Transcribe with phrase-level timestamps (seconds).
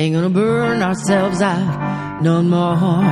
[0.00, 3.04] Ain't gonna burn ourselves out no more.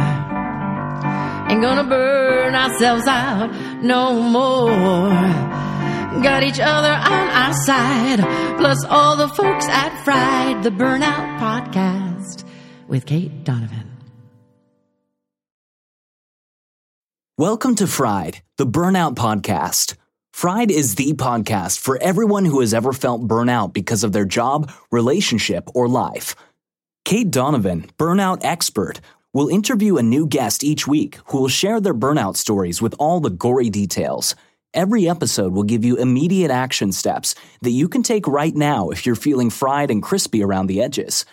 [1.51, 5.11] Ain't gonna burn ourselves out no more.
[6.23, 8.21] Got each other on our side,
[8.57, 12.45] plus all the folks at Fried, the Burnout Podcast
[12.89, 13.99] with Kate Donovan.
[17.37, 19.95] Welcome to Fried, the Burnout Podcast.
[20.33, 24.71] Fried is the podcast for everyone who has ever felt burnout because of their job,
[24.91, 26.37] relationship, or life.
[27.09, 29.01] Kate Donovan, burnout expert,
[29.33, 33.19] will interview a new guest each week who will share their burnout stories with all
[33.19, 34.35] the gory details.
[34.75, 39.07] Every episode will give you immediate action steps that you can take right now if
[39.07, 41.25] you're feeling fried and crispy around the edges.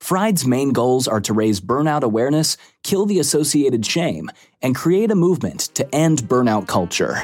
[0.00, 5.14] Fried's main goals are to raise burnout awareness, kill the associated shame, and create a
[5.14, 7.22] movement to end burnout culture.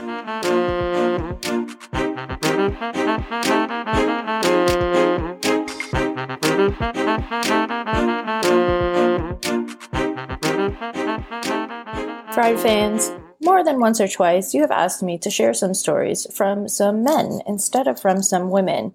[12.37, 16.27] Fried fans, more than once or twice, you have asked me to share some stories
[16.35, 18.93] from some men instead of from some women.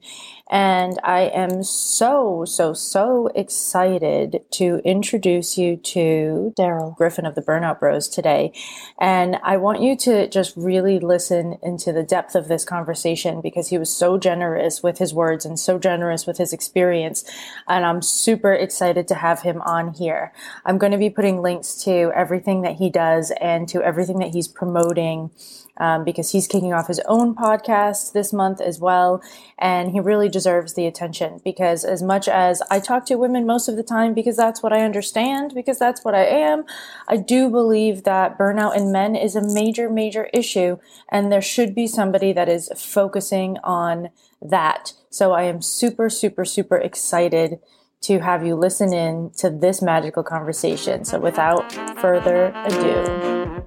[0.52, 7.42] And I am so, so, so excited to introduce you to Darrel Griffin of the
[7.42, 8.52] Burnout Bros today.
[9.00, 13.70] And I want you to just really listen into the depth of this conversation because
[13.70, 17.24] he was so generous with his words and so generous with his experience.
[17.66, 20.34] And I'm super excited to have him on here.
[20.66, 24.34] I'm going to be putting links to everything that he does and to everything that
[24.34, 25.32] he's promoting
[25.78, 29.22] um, because he's kicking off his own podcast this month as well.
[29.58, 33.68] And he really deserves the attention because, as much as I talk to women most
[33.68, 36.64] of the time because that's what I understand, because that's what I am,
[37.08, 40.78] I do believe that burnout in men is a major, major issue.
[41.10, 44.10] And there should be somebody that is focusing on
[44.42, 44.94] that.
[45.10, 47.60] So I am super, super, super excited
[48.02, 51.06] to have you listen in to this magical conversation.
[51.06, 53.62] So without further ado,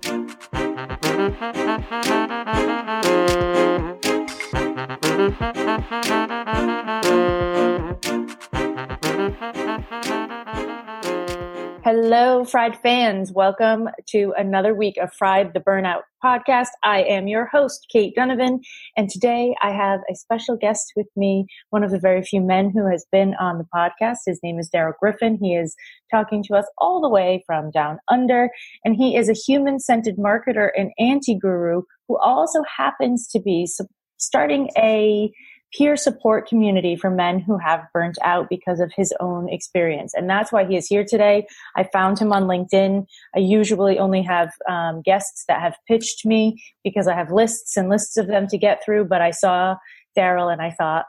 [11.85, 13.31] Hello, Fried fans.
[13.31, 16.69] Welcome to another week of Fried the Burnout podcast.
[16.83, 18.63] I am your host, Kate Donovan,
[18.97, 22.71] and today I have a special guest with me, one of the very few men
[22.71, 24.21] who has been on the podcast.
[24.25, 25.37] His name is Darrel Griffin.
[25.39, 25.77] He is
[26.11, 28.49] talking to us all the way from down under,
[28.83, 33.69] and he is a human centered marketer and anti guru who also happens to be
[34.17, 35.31] starting a
[35.77, 40.13] peer support community for men who have burnt out because of his own experience.
[40.15, 41.47] And that's why he is here today.
[41.77, 43.07] I found him on LinkedIn.
[43.35, 47.89] I usually only have um, guests that have pitched me because I have lists and
[47.89, 49.77] lists of them to get through, but I saw
[50.15, 51.07] Darrel and I thought,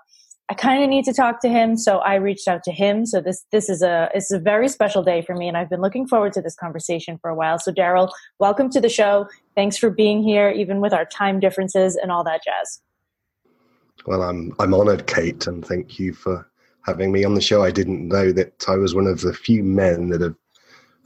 [0.48, 3.08] I kind of need to talk to him, so I reached out to him.
[3.08, 5.72] So this this is a this is a very special day for me, and I've
[5.72, 7.58] been looking forward to this conversation for a while.
[7.58, 9.26] So Darrel, welcome to the show.
[9.56, 12.80] Thanks for being here, even with our time differences and all that jazz.
[14.06, 16.48] Well, I'm I'm honoured, Kate, and thank you for
[16.84, 17.64] having me on the show.
[17.64, 20.36] I didn't know that I was one of the few men that have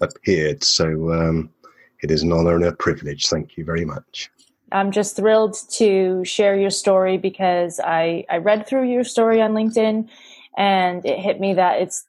[0.02, 1.50] appeared, so um,
[2.02, 3.28] it is an honour and a privilege.
[3.28, 4.30] Thank you very much.
[4.72, 9.54] I'm just thrilled to share your story because I I read through your story on
[9.54, 10.10] LinkedIn,
[10.58, 12.06] and it hit me that it's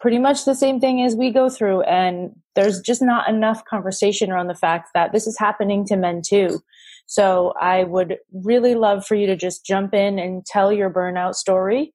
[0.00, 4.30] pretty much the same thing as we go through, and there's just not enough conversation
[4.30, 6.62] around the fact that this is happening to men too.
[7.06, 11.34] So I would really love for you to just jump in and tell your burnout
[11.34, 11.92] story.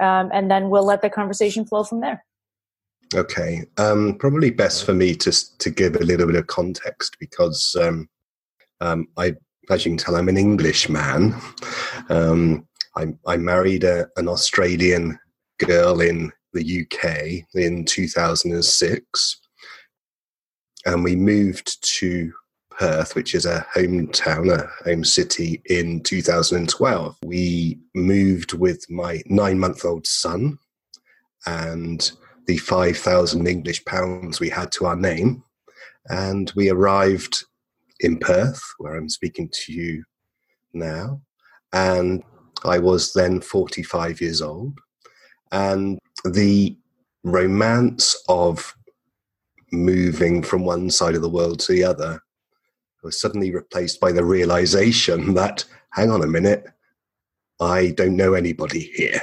[0.00, 2.24] Um, and then we'll let the conversation flow from there.
[3.14, 3.64] Okay.
[3.76, 8.08] Um, probably best for me to, to give a little bit of context because um,
[8.80, 9.34] um I,
[9.68, 11.34] as you can tell, I'm an English man.
[12.08, 15.18] Um, I, I married a, an Australian
[15.58, 19.40] girl in the UK in 2006.
[20.86, 22.32] And we moved to
[22.80, 27.18] Perth, which is a hometown, a home city, in 2012.
[27.22, 30.58] We moved with my nine month old son
[31.46, 32.10] and
[32.46, 35.44] the 5,000 English pounds we had to our name.
[36.08, 37.44] And we arrived
[38.00, 40.02] in Perth, where I'm speaking to you
[40.72, 41.20] now.
[41.74, 42.22] And
[42.64, 44.80] I was then 45 years old.
[45.52, 46.78] And the
[47.24, 48.74] romance of
[49.70, 52.22] moving from one side of the world to the other
[53.02, 56.66] was suddenly replaced by the realization that, hang on a minute,
[57.60, 59.22] I don't know anybody here.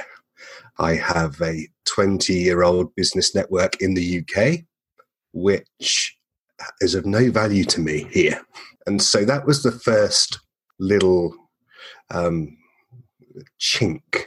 [0.78, 4.60] I have a 20 year old business network in the UK,
[5.32, 6.16] which
[6.80, 8.40] is of no value to me here.
[8.86, 10.38] And so that was the first
[10.78, 11.34] little
[12.10, 12.56] um,
[13.60, 14.26] chink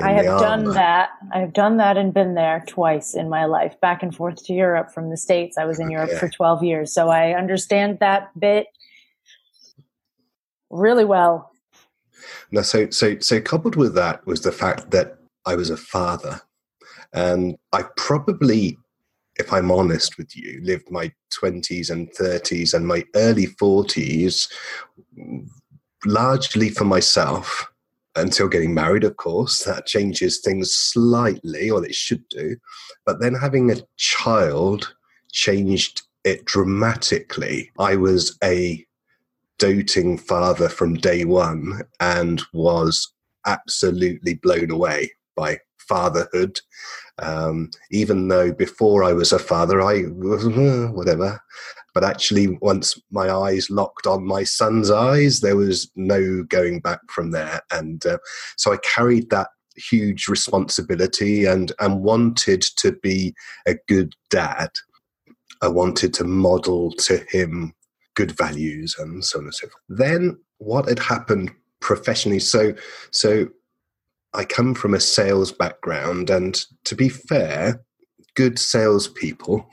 [0.00, 1.10] I have done that.
[1.32, 4.52] I have done that and been there twice in my life, back and forth to
[4.52, 5.58] Europe from the States.
[5.58, 6.94] I was in Europe for 12 years.
[6.94, 8.66] So I understand that bit
[10.70, 11.50] really well.
[12.50, 16.40] No, so so so coupled with that was the fact that I was a father.
[17.12, 18.78] And I probably,
[19.36, 21.12] if I'm honest with you, lived my
[21.42, 24.50] 20s and 30s and my early 40s
[26.06, 27.71] largely for myself
[28.16, 29.64] until getting married, of course.
[29.64, 32.56] That changes things slightly, or it should do.
[33.06, 34.94] But then having a child
[35.32, 37.70] changed it dramatically.
[37.78, 38.84] I was a
[39.58, 43.12] doting father from day one and was
[43.46, 45.58] absolutely blown away by
[45.92, 46.58] fatherhood.
[47.18, 50.46] Um, even though before I was a father, I was
[50.94, 51.38] whatever.
[51.94, 57.00] But actually, once my eyes locked on my son's eyes, there was no going back
[57.10, 57.60] from there.
[57.70, 58.16] And uh,
[58.56, 63.34] so I carried that huge responsibility and, and wanted to be
[63.66, 64.70] a good dad.
[65.60, 67.74] I wanted to model to him
[68.14, 69.84] good values and so on and so forth.
[69.88, 71.50] Then what had happened
[71.80, 72.40] professionally?
[72.40, 72.72] So,
[73.10, 73.48] so
[74.34, 77.82] I come from a sales background, and to be fair,
[78.34, 79.68] good salespeople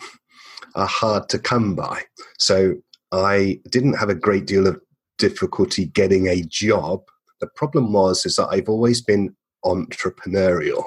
[0.76, 2.04] are hard to come by.
[2.38, 2.76] So
[3.12, 4.80] I didn't have a great deal of
[5.18, 7.02] difficulty getting a job.
[7.40, 10.84] The problem was is that I've always been entrepreneurial,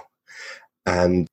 [0.85, 1.27] and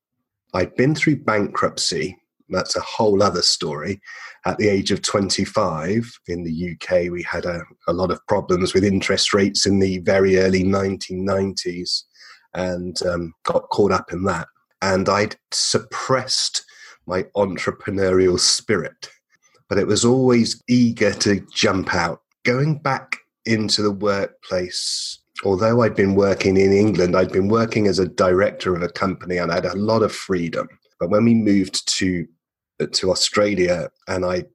[0.54, 2.18] I'd been through bankruptcy.
[2.48, 4.02] That's a whole other story.
[4.46, 8.74] At the age of 25 in the UK, we had a, a lot of problems
[8.74, 12.04] with interest rates in the very early 1990s
[12.54, 14.48] and um, got caught up in that.
[14.82, 16.66] And I'd suppressed
[17.06, 19.10] my entrepreneurial spirit,
[19.68, 22.22] but it was always eager to jump out.
[22.44, 28.00] Going back into the workplace, although I'd been working in England, I'd been working as
[28.00, 30.68] a director of a company and I had a lot of freedom.
[31.00, 32.28] But when we moved to
[32.94, 34.46] to Australia and I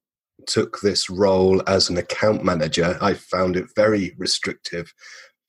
[0.46, 4.94] took this role as an account manager, I found it very restrictive,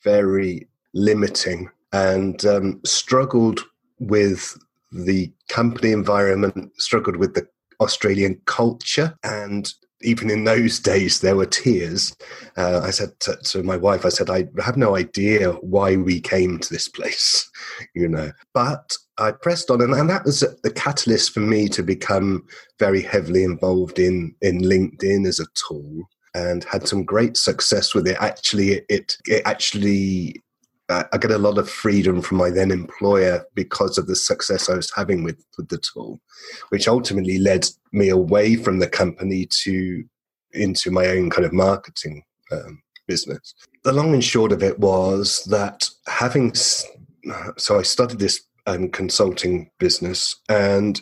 [0.04, 3.62] very limiting and um, struggled
[4.00, 4.58] with
[4.92, 7.48] the company environment, struggled with the
[7.80, 9.18] Australian culture.
[9.24, 12.14] And even in those days, there were tears.
[12.58, 16.20] Uh, I said to, to, my wife, I said, I have no idea why we
[16.20, 17.50] came to this place,
[17.96, 18.32] you know.
[18.54, 22.46] But I pressed on, and, and that was the catalyst for me to become
[22.78, 28.06] very heavily involved in, in LinkedIn as a tool and had some great success with
[28.06, 28.18] it.
[28.20, 30.44] Actually, it, it actually
[30.90, 34.76] I get a lot of freedom from my then employer because of the success I
[34.76, 36.22] was having with, with the tool,
[36.70, 40.04] which ultimately led me away from the company to
[40.52, 43.56] into my own kind of marketing um, business.
[43.84, 49.72] The long and short of it was that having so I started this um, consulting
[49.80, 51.02] business, and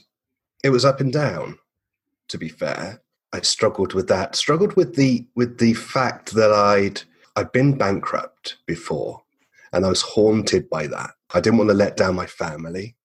[0.64, 1.60] it was up and down.
[2.30, 3.02] To be fair,
[3.34, 4.36] I struggled with that.
[4.36, 7.02] Struggled with the with the fact that I'd
[7.36, 9.24] I'd been bankrupt before
[9.74, 11.12] and I was haunted by that.
[11.34, 12.96] I didn't want to let down my family.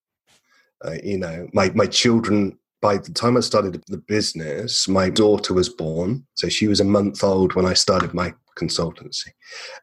[0.85, 2.59] Uh, you know, my my children.
[2.81, 6.85] By the time I started the business, my daughter was born, so she was a
[6.85, 9.31] month old when I started my consultancy.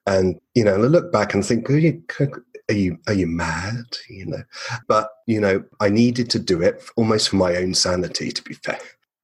[0.06, 2.02] And you know, I look back and think, are you,
[2.70, 3.86] are you are you mad?
[4.10, 4.44] You know,
[4.88, 8.32] but you know, I needed to do it almost for my own sanity.
[8.32, 8.80] To be fair,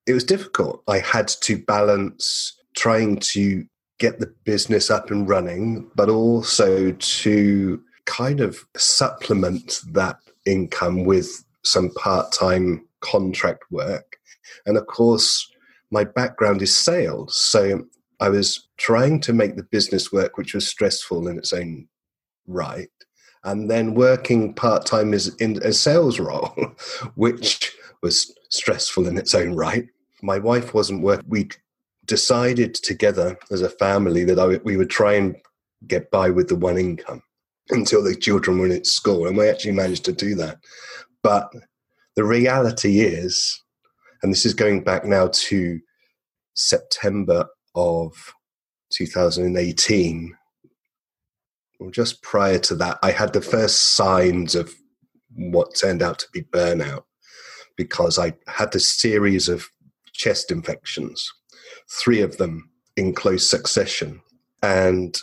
[0.05, 0.83] it was difficult.
[0.89, 3.65] I had to balance trying to
[4.01, 10.17] get the business up and running, but also to kind of supplement that
[10.47, 14.17] income with some part time contract work.
[14.65, 15.47] And of course,
[15.91, 17.35] my background is sales.
[17.35, 17.85] So
[18.19, 21.87] I was trying to make the business work, which was stressful in its own
[22.47, 22.89] right.
[23.43, 26.55] And then working part time is in a sales role,
[27.15, 29.85] which was stressful in its own right.
[30.23, 31.25] My wife wasn't working.
[31.29, 31.49] We
[32.05, 35.35] decided together as a family that I, we would try and
[35.87, 37.21] get by with the one income
[37.69, 40.57] until the children were in school, and we actually managed to do that.
[41.23, 41.51] But
[42.15, 43.61] the reality is,
[44.21, 45.79] and this is going back now to
[46.53, 48.13] September of
[48.91, 50.35] 2018,
[51.79, 54.73] well, just prior to that, I had the first signs of
[55.33, 57.03] what turned out to be burnout
[57.77, 59.67] because I had a series of
[60.13, 61.31] chest infections
[61.99, 64.21] three of them in close succession.
[64.63, 65.17] And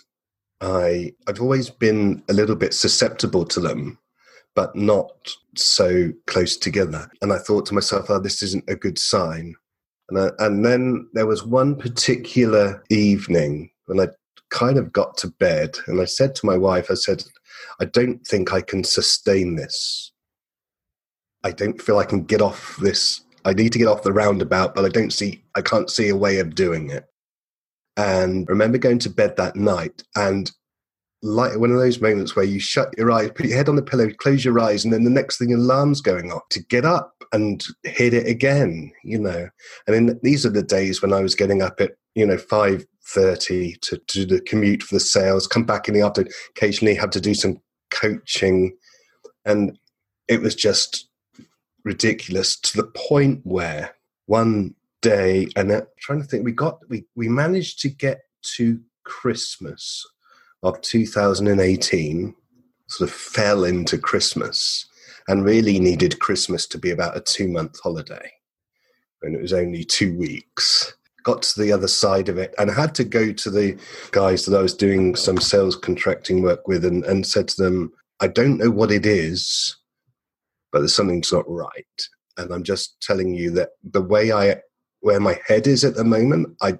[0.61, 3.99] I, I've always been a little bit susceptible to them,
[4.55, 5.11] but not
[5.57, 7.11] so close together.
[7.23, 9.55] And I thought to myself, oh, this isn't a good sign.
[10.09, 14.09] And, I, and then there was one particular evening when I
[14.51, 17.23] kind of got to bed and I said to my wife, I said,
[17.81, 20.13] I don't think I can sustain this.
[21.45, 23.23] I don't feel I can get off this.
[23.45, 26.17] I need to get off the roundabout, but I don't see, I can't see a
[26.17, 27.05] way of doing it.
[27.97, 30.51] And I remember going to bed that night and
[31.23, 33.83] like one of those moments where you shut your eyes, put your head on the
[33.83, 37.25] pillow, close your eyes, and then the next thing, alarm's going off to get up
[37.33, 39.49] and hit it again, you know.
[39.87, 42.87] And then these are the days when I was getting up at, you know, five
[43.05, 46.95] thirty to, to do the commute for the sales, come back in the afternoon, occasionally
[46.95, 48.77] have to do some coaching.
[49.45, 49.77] And
[50.29, 51.09] it was just
[51.89, 53.95] ridiculous to the point where
[54.27, 58.21] one day, and I'm trying to think, we got we we managed to get
[58.57, 60.07] to Christmas
[60.63, 62.35] of 2018,
[62.89, 64.87] sort of fell into Christmas,
[65.29, 68.31] and really needed Christmas to be about a two month holiday,
[69.23, 70.95] and it was only two weeks.
[71.25, 73.79] Got to the other side of it and had to go to the
[74.13, 77.93] guys that I was doing some sales contracting work with and, and said to them,
[78.21, 79.77] I don't know what it is,
[80.73, 81.85] but there's something's not right.
[82.37, 84.61] And I'm just telling you that the way I
[85.01, 86.79] where my head is at the moment, I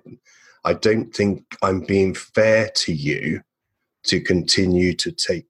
[0.65, 3.41] I don't think I'm being fair to you
[4.05, 5.49] to continue to take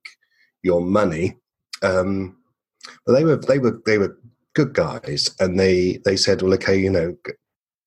[0.63, 1.37] your money.
[1.83, 2.37] Um,
[3.07, 4.19] but they were they were they were
[4.55, 7.17] good guys, and they they said, well, okay, you know,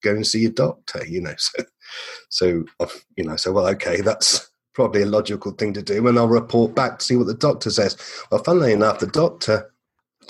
[0.03, 1.35] go and see your doctor, you know.
[2.29, 6.07] So so I, you know, so well, okay, that's probably a logical thing to do,
[6.07, 7.97] and I'll report back to see what the doctor says.
[8.31, 9.70] Well, funnily enough, the doctor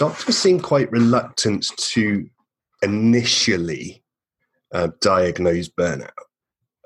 [0.02, 2.28] doctor seemed quite reluctant to
[2.82, 4.04] initially
[4.74, 6.10] uh, diagnose burnout.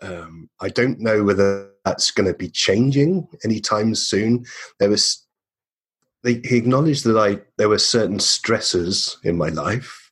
[0.02, 4.44] Um, I don't know whether that's going to be changing anytime soon.
[4.80, 5.26] There was
[6.24, 10.12] they, he acknowledged that I there were certain stresses in my life,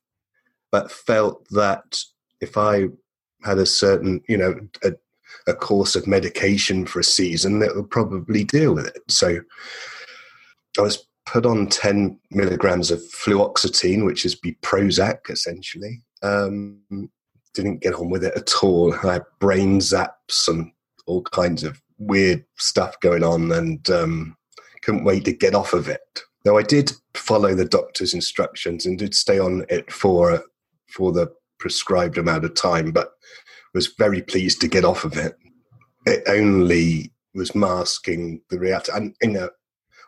[0.71, 1.99] but felt that
[2.39, 2.85] if I
[3.43, 4.93] had a certain you know a,
[5.45, 9.01] a course of medication for a season, that would probably deal with it.
[9.09, 9.41] So
[10.79, 16.03] I was put on 10 milligrams of fluoxetine, which is Prozac essentially.
[16.21, 16.81] Um,
[17.53, 18.93] didn't get on with it at all.
[19.03, 20.71] I had brain zaps and
[21.05, 24.35] all kinds of weird stuff going on and um,
[24.81, 26.21] couldn't wait to get off of it.
[26.43, 30.43] Though I did follow the doctor's instructions and did stay on it for
[30.89, 31.27] for the
[31.59, 33.13] prescribed amount of time, but
[33.73, 35.35] was very pleased to get off of it.
[36.05, 38.91] It only was masking the reality.
[38.93, 39.49] And you know,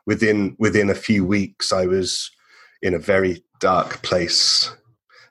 [0.06, 2.32] within within a few weeks, I was
[2.82, 4.72] in a very dark place.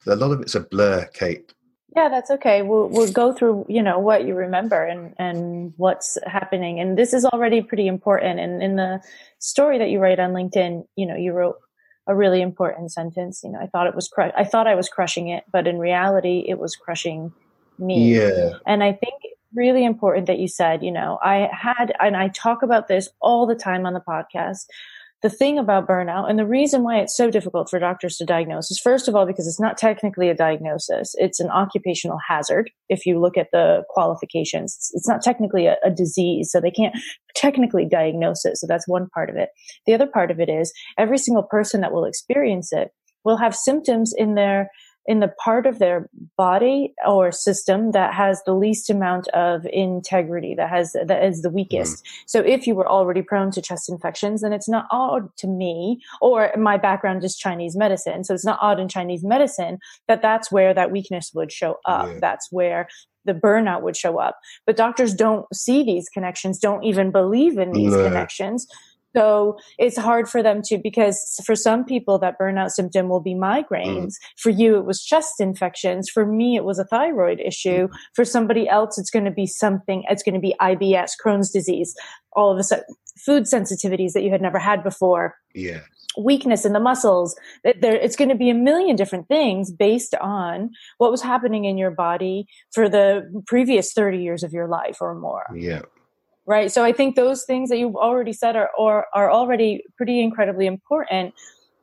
[0.07, 1.53] A lot of it's a blur, Kate.
[1.97, 2.63] Yeah, that's okay.
[2.63, 6.81] We'll we'll go through, you know, what you remember and and what's happening.
[6.81, 8.41] And this is already pretty important.
[8.41, 9.01] And in the
[9.39, 11.57] story that you write on LinkedIn, you know, you wrote
[12.07, 13.43] a really important sentence.
[13.45, 15.79] You know, I thought it was cru- I thought I was crushing it, but in
[15.79, 17.33] reality, it was crushing
[17.79, 18.15] me.
[18.15, 18.55] Yeah.
[18.67, 19.15] And I think
[19.55, 23.47] really important that you said, you know, I had, and I talk about this all
[23.47, 24.65] the time on the podcast.
[25.23, 28.71] The thing about burnout and the reason why it's so difficult for doctors to diagnose
[28.71, 31.15] is first of all, because it's not technically a diagnosis.
[31.15, 32.71] It's an occupational hazard.
[32.91, 36.51] If you look at the qualifications, it's not technically a, a disease.
[36.53, 36.95] So they can't
[37.35, 38.59] technically diagnose it.
[38.59, 39.49] So that's one part of it.
[39.87, 42.91] The other part of it is every single person that will experience it
[43.25, 44.69] will have symptoms in their
[45.07, 50.55] in the part of their body or system that has the least amount of integrity,
[50.55, 52.05] that has that is the weakest.
[52.05, 52.09] Mm.
[52.27, 56.01] So if you were already prone to chest infections, then it's not odd to me,
[56.21, 60.51] or my background is Chinese medicine, so it's not odd in Chinese medicine that that's
[60.51, 62.09] where that weakness would show up.
[62.09, 62.19] Yeah.
[62.21, 62.89] That's where
[63.25, 64.39] the burnout would show up.
[64.67, 68.05] But doctors don't see these connections, don't even believe in these no.
[68.05, 68.67] connections.
[69.15, 73.35] So it's hard for them to, because for some people that burnout symptom will be
[73.35, 74.07] migraines.
[74.07, 74.19] Mm.
[74.39, 76.11] For you, it was chest infections.
[76.11, 77.89] For me, it was a thyroid issue.
[77.89, 77.93] Mm.
[78.15, 81.95] For somebody else, it's going to be something, it's going to be IBS, Crohn's disease,
[82.33, 82.85] all of a sudden,
[83.25, 85.37] food sensitivities that you had never had before.
[85.55, 85.81] Yeah.
[86.19, 87.37] Weakness in the muscles.
[87.65, 91.77] There, it's going to be a million different things based on what was happening in
[91.77, 95.47] your body for the previous 30 years of your life or more.
[95.55, 95.83] Yeah
[96.47, 96.71] right?
[96.71, 100.67] So i think those things that you've already said are or are already pretty incredibly
[100.67, 101.35] important.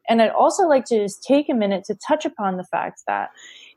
[0.10, 3.30] And i'd also like to just take a minute to touch upon the fact that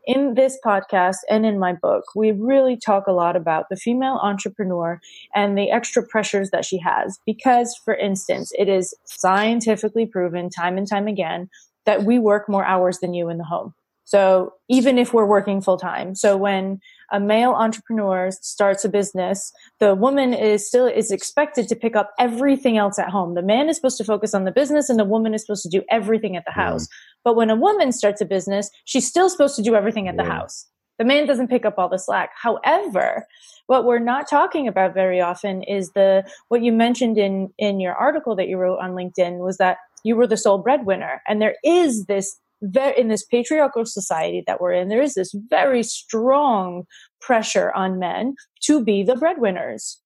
[0.06, 4.20] in this podcast and in my book we really talk a lot about the female
[4.22, 5.00] entrepreneur
[5.34, 7.18] and the extra pressures that she has.
[7.24, 11.48] Because for instance it is scientifically proven time and time again
[11.86, 13.74] that we work more hours than you in the home.
[14.04, 16.80] So even if we're working full time so when
[17.12, 22.10] a male entrepreneur starts a business, the woman is still is expected to pick up
[22.18, 23.34] everything else at home.
[23.34, 25.68] The man is supposed to focus on the business and the woman is supposed to
[25.68, 26.60] do everything at the mm-hmm.
[26.60, 26.88] house.
[27.24, 30.24] But when a woman starts a business, she's still supposed to do everything at the
[30.24, 30.66] house.
[30.98, 32.30] The man doesn't pick up all the slack.
[32.40, 33.26] However,
[33.66, 37.94] what we're not talking about very often is the what you mentioned in in your
[37.94, 41.56] article that you wrote on LinkedIn was that you were the sole breadwinner, and there
[41.64, 46.84] is this very in this patriarchal society that we're in, there is this very strong
[47.20, 50.00] pressure on men to be the breadwinners.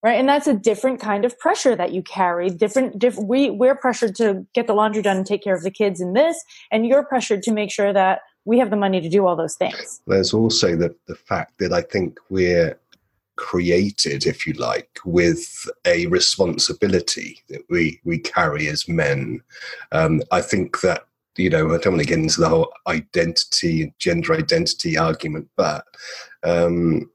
[0.00, 0.18] Right?
[0.18, 2.50] And that's a different kind of pressure that you carry.
[2.50, 6.00] Different we we're pressured to get the laundry done and take care of the kids
[6.00, 9.26] in this and you're pressured to make sure that we have the money to do
[9.26, 10.00] all those things.
[10.06, 12.78] There's also the the fact that i think we're
[13.36, 19.42] created if you like with a responsibility that we we carry as men.
[19.90, 21.07] Um, i think that
[21.38, 25.84] you know i don't want to get into the whole identity gender identity argument but
[26.44, 27.10] um,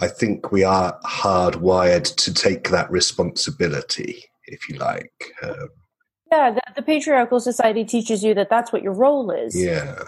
[0.00, 5.32] I think we are hardwired to take that responsibility, if you like.
[5.42, 5.68] Um,
[6.30, 9.60] yeah, the, the, patriarchal society teaches you that that's what your role is.
[9.60, 9.98] Yeah.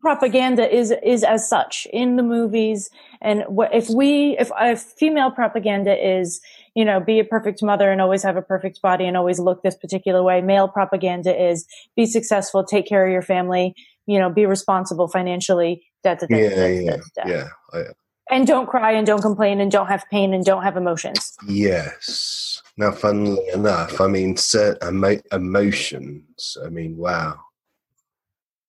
[0.00, 5.30] propaganda is is as such in the movies, and what if we if if female
[5.30, 6.40] propaganda is
[6.76, 9.62] you know be a perfect mother and always have a perfect body and always look
[9.62, 11.66] this particular way, male propaganda is
[11.96, 13.74] be successful, take care of your family,
[14.06, 15.82] you know, be responsible financially.
[16.04, 17.48] Yeah, yeah, yeah.
[17.72, 17.82] I,
[18.30, 21.36] and don't cry and don't complain and don't have pain and don't have emotions.
[21.46, 22.62] Yes.
[22.76, 26.56] Now, funnily enough, I mean, certain emo- emotions.
[26.64, 27.38] I mean, wow.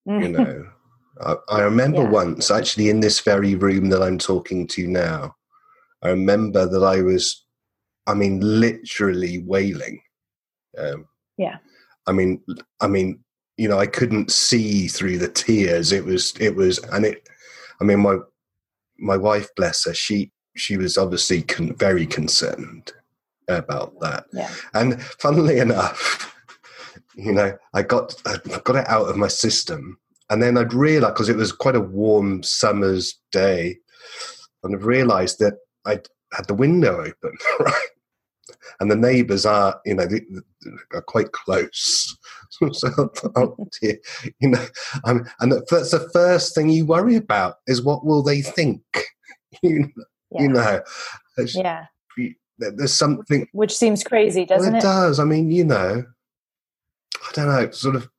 [0.06, 0.32] You mm-hmm.
[0.32, 0.68] know,
[1.22, 2.10] I, I remember yeah.
[2.10, 5.36] once, actually, in this very room that I'm talking to now,
[6.04, 7.44] I remember that I was,
[8.08, 10.02] I mean, literally wailing.
[10.78, 11.58] Um, yeah.
[12.08, 12.42] I mean,
[12.82, 13.20] I mean,
[13.58, 15.92] you know, I couldn't see through the tears.
[15.92, 17.28] It was, it was, and it.
[17.80, 18.18] I mean, my
[18.98, 22.92] my wife, bless her, she she was obviously con- very concerned
[23.48, 24.26] about that.
[24.34, 24.50] Yeah.
[24.74, 26.34] And funnily enough,
[27.16, 29.98] you know, I got I got it out of my system,
[30.30, 33.78] and then I'd realised because it was quite a warm summer's day,
[34.64, 36.00] and I've realised that I
[36.34, 37.88] had the window open, right?
[38.79, 40.22] And the neighbours are, you know, they
[40.93, 42.15] are quite close.
[42.72, 43.98] so, oh dear,
[44.39, 44.65] you know,
[45.05, 48.81] um, and that's the first thing you worry about is what will they think?
[49.63, 49.89] you,
[50.31, 50.42] yeah.
[50.42, 50.81] you know,
[51.37, 51.85] yeah.
[52.59, 54.83] There's something which seems crazy, doesn't well, it?
[54.83, 55.20] It does.
[55.20, 56.03] I mean, you know,
[57.27, 57.70] I don't know.
[57.70, 58.09] Sort of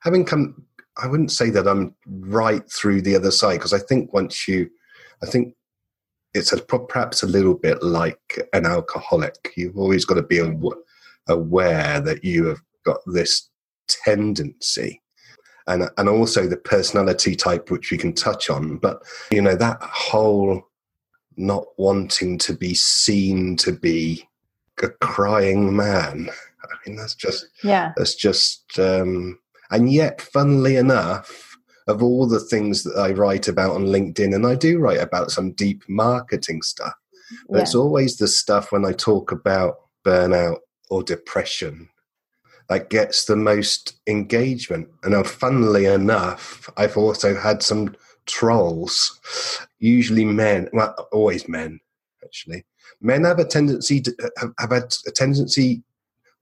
[0.00, 0.66] having come,
[1.02, 4.68] I wouldn't say that I'm right through the other side because I think once you,
[5.22, 5.55] I think
[6.36, 9.52] it's a, perhaps a little bit like an alcoholic.
[9.56, 10.38] You've always got to be
[11.28, 13.48] aware that you have got this
[13.88, 15.02] tendency
[15.66, 19.80] and and also the personality type which we can touch on but you know that
[19.82, 20.62] whole
[21.36, 24.26] not wanting to be seen to be
[24.82, 26.28] a crying man
[26.64, 29.38] i mean that's just yeah that's just um
[29.70, 31.55] and yet funnily enough
[31.86, 35.30] of all the things that i write about on linkedin and i do write about
[35.30, 36.94] some deep marketing stuff
[37.48, 37.62] but yeah.
[37.62, 40.58] it's always the stuff when i talk about burnout
[40.90, 41.88] or depression
[42.68, 44.88] that gets the most engagement.
[45.02, 47.94] And uh, funnily enough, I've also had some
[48.26, 49.20] trolls,
[49.78, 51.80] usually men, well, always men,
[52.24, 52.64] actually.
[53.00, 55.82] Men have a tendency to have, have had a tendency.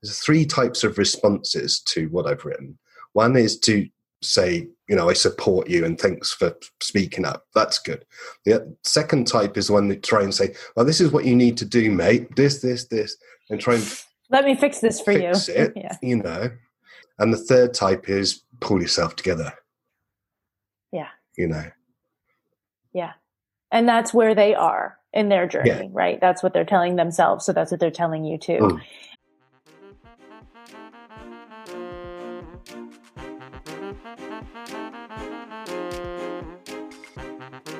[0.01, 2.77] There's three types of responses to what I've written.
[3.13, 3.87] One is to
[4.21, 7.45] say, you know, I support you and thanks for speaking up.
[7.55, 8.05] That's good.
[8.45, 11.35] The second type is the one that try and say, well, this is what you
[11.35, 12.35] need to do, mate.
[12.35, 13.17] This, this, this,
[13.49, 15.53] and try and let me fix this for fix you.
[15.55, 15.97] It, yeah.
[16.01, 16.51] You know.
[17.17, 19.53] And the third type is pull yourself together.
[20.91, 21.09] Yeah.
[21.37, 21.71] You know.
[22.93, 23.13] Yeah.
[23.71, 25.87] And that's where they are in their journey, yeah.
[25.91, 26.19] right?
[26.19, 27.45] That's what they're telling themselves.
[27.45, 28.59] So that's what they're telling you too.
[28.59, 28.81] Mm.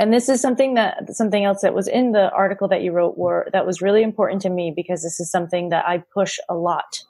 [0.00, 3.18] And this is something that something else that was in the article that you wrote
[3.18, 6.54] were that was really important to me because this is something that I push a
[6.54, 7.02] lot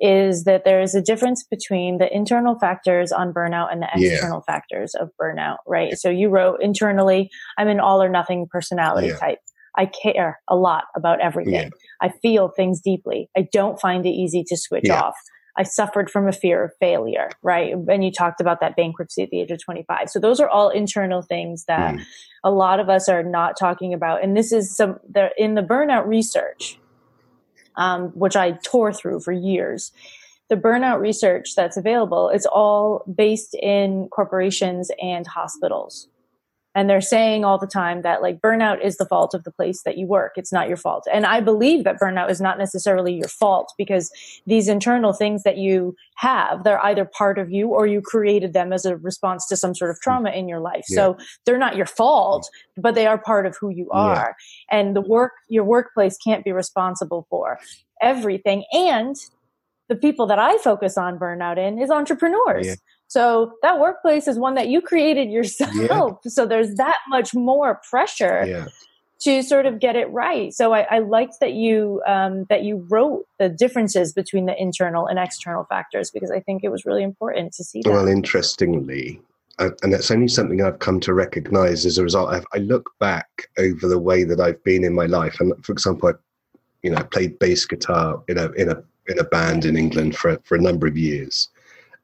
[0.00, 4.42] is that there is a difference between the internal factors on burnout and the external
[4.48, 4.52] yeah.
[4.52, 5.96] factors of burnout, right?
[5.96, 9.18] So you wrote internally, I'm an all or nothing personality yeah.
[9.18, 9.38] type.
[9.78, 11.70] I care a lot about everything.
[12.00, 13.30] I feel things deeply.
[13.36, 15.14] I don't find it easy to switch off.
[15.56, 17.74] I suffered from a fear of failure, right?
[17.74, 20.08] And you talked about that bankruptcy at the age of 25.
[20.08, 22.02] So those are all internal things that mm.
[22.42, 24.24] a lot of us are not talking about.
[24.24, 24.98] And this is some,
[25.36, 26.78] in the burnout research,
[27.76, 29.92] um, which I tore through for years.
[30.48, 36.08] The burnout research that's available is all based in corporations and hospitals.
[36.74, 39.82] And they're saying all the time that like burnout is the fault of the place
[39.82, 40.32] that you work.
[40.36, 41.06] It's not your fault.
[41.12, 44.10] And I believe that burnout is not necessarily your fault because
[44.46, 48.72] these internal things that you have, they're either part of you or you created them
[48.72, 50.84] as a response to some sort of trauma in your life.
[50.88, 50.96] Yeah.
[50.96, 54.34] So they're not your fault, but they are part of who you are.
[54.70, 54.78] Yeah.
[54.78, 57.58] And the work, your workplace can't be responsible for
[58.00, 58.64] everything.
[58.72, 59.16] And
[59.88, 62.66] the people that I focus on burnout in is entrepreneurs.
[62.66, 62.74] Yeah.
[63.12, 65.74] So that workplace is one that you created yourself.
[65.74, 66.08] Yeah.
[66.32, 68.66] So there's that much more pressure yeah.
[69.20, 70.50] to sort of get it right.
[70.54, 75.06] So I, I liked that you um, that you wrote the differences between the internal
[75.06, 77.82] and external factors because I think it was really important to see.
[77.82, 77.90] That.
[77.90, 79.20] Well, interestingly,
[79.58, 82.30] and that's only something I've come to recognize as a result.
[82.30, 85.72] I've, i look back over the way that I've been in my life, and for
[85.72, 86.12] example, I,
[86.82, 90.16] you know, I played bass guitar in a in a in a band in England
[90.16, 91.50] for for a number of years,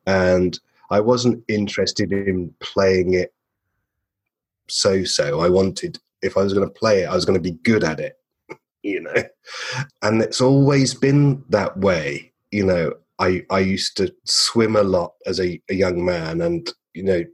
[0.07, 3.33] and I wasn't interested in playing it
[4.68, 5.40] so so.
[5.40, 7.85] I wanted, if I was going to play it, I was going to be good
[7.85, 8.16] at it,
[8.83, 9.24] you know.
[10.03, 12.94] And it's always been that way, you know.
[13.20, 17.24] I, I used to swim a lot as a, a young man, and, you know,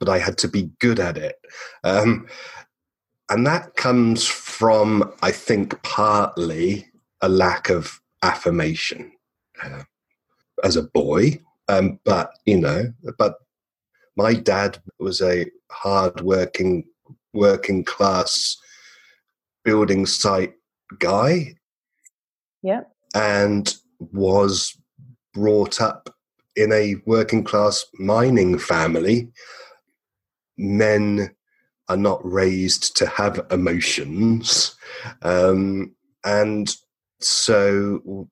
[0.00, 1.36] but I had to be good at it.
[1.84, 2.26] Um,
[3.30, 6.88] and that comes from, I think, partly
[7.20, 9.12] a lack of affirmation.
[9.62, 9.84] Uh,
[10.62, 13.36] as a boy, um, but you know, but
[14.16, 16.84] my dad was a hard-working,
[17.32, 18.56] working class
[19.64, 20.54] building site
[20.98, 21.54] guy.
[22.62, 22.82] Yeah.
[23.14, 23.74] And
[24.12, 24.76] was
[25.32, 26.14] brought up
[26.56, 29.30] in a working class mining family.
[30.56, 31.34] Men
[31.88, 34.76] are not raised to have emotions.
[35.22, 36.74] Um, and
[37.20, 38.28] so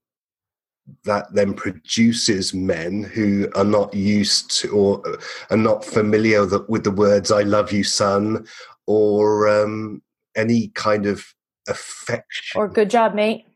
[1.04, 5.18] that then produces men who are not used to or
[5.50, 8.46] are not familiar with the words "I love you, son,"
[8.86, 10.02] or um,
[10.36, 11.24] any kind of
[11.68, 13.46] affection or "Good job, mate."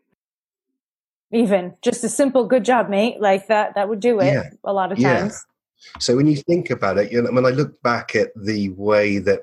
[1.33, 4.51] Even just a simple "Good job, mate," like that—that would do it yeah.
[4.64, 5.33] a lot of times.
[5.33, 5.99] Yeah.
[6.01, 9.18] So when you think about it, you know, when I look back at the way
[9.18, 9.42] that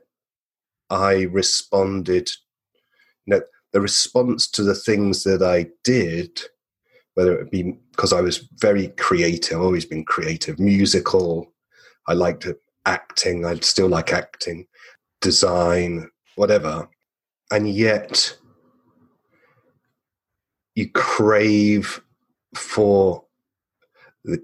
[0.89, 2.31] I responded,
[3.25, 6.41] you know, the response to the things that I did
[7.15, 11.53] whether it be because I was very creative, I've always been creative, musical.
[12.07, 12.47] I liked
[12.85, 13.45] acting.
[13.45, 14.67] I still like acting,
[15.21, 16.89] design, whatever.
[17.51, 18.35] And yet,
[20.75, 22.01] you crave
[22.55, 23.23] for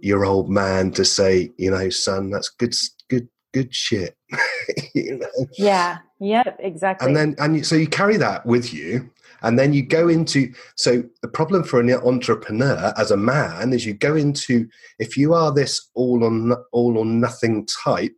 [0.01, 2.75] your old man to say, you know, son, that's good,
[3.09, 4.15] good, good shit.
[4.93, 5.47] you know?
[5.57, 5.99] Yeah.
[6.19, 6.43] Yeah.
[6.59, 7.07] Exactly.
[7.07, 9.09] And then, and you, so you carry that with you,
[9.41, 13.85] and then you go into so the problem for an entrepreneur as a man is
[13.85, 14.67] you go into
[14.99, 18.15] if you are this all on all or nothing type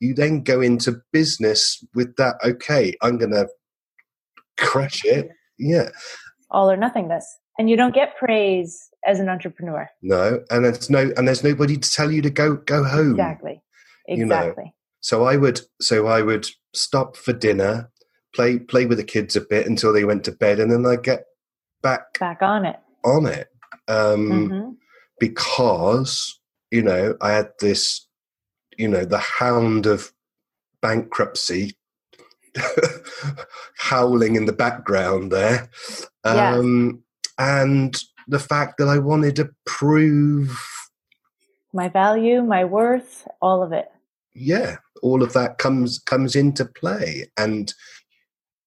[0.00, 3.46] you then go into business with that okay i'm going to
[4.60, 5.30] crush it.
[5.58, 5.88] Yeah.
[6.50, 7.26] All or nothingness.
[7.58, 9.88] And you don't get praise as an entrepreneur.
[10.02, 13.12] No and there's no and there's nobody to tell you to go go home.
[13.12, 13.62] Exactly.
[14.06, 14.70] Exactly you know?
[15.00, 17.89] so i would so i would stop for dinner
[18.34, 20.96] play play with the kids a bit until they went to bed, and then I
[20.96, 21.24] get
[21.82, 23.48] back back on it on it
[23.88, 24.70] um, mm-hmm.
[25.18, 26.38] because
[26.70, 28.06] you know I had this
[28.76, 30.12] you know the hound of
[30.82, 31.76] bankruptcy
[33.76, 35.70] howling in the background there
[36.24, 37.02] um,
[37.38, 37.62] yeah.
[37.62, 40.58] and the fact that I wanted to prove
[41.72, 43.90] my value, my worth, all of it.
[44.34, 47.72] Yeah, all of that comes comes into play, and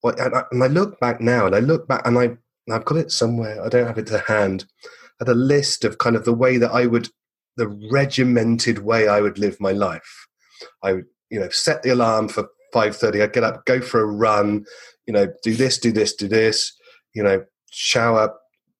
[0.03, 2.37] and I, and I look back now, and I look back, and I
[2.71, 3.63] I've got it somewhere.
[3.63, 4.65] I don't have it to hand.
[5.21, 7.09] I a list of kind of the way that I would,
[7.55, 10.27] the regimented way I would live my life.
[10.81, 13.21] I would, you know, set the alarm for five thirty.
[13.21, 14.65] I'd get up, go for a run,
[15.05, 16.73] you know, do this, do this, do this,
[17.13, 18.33] you know, shower,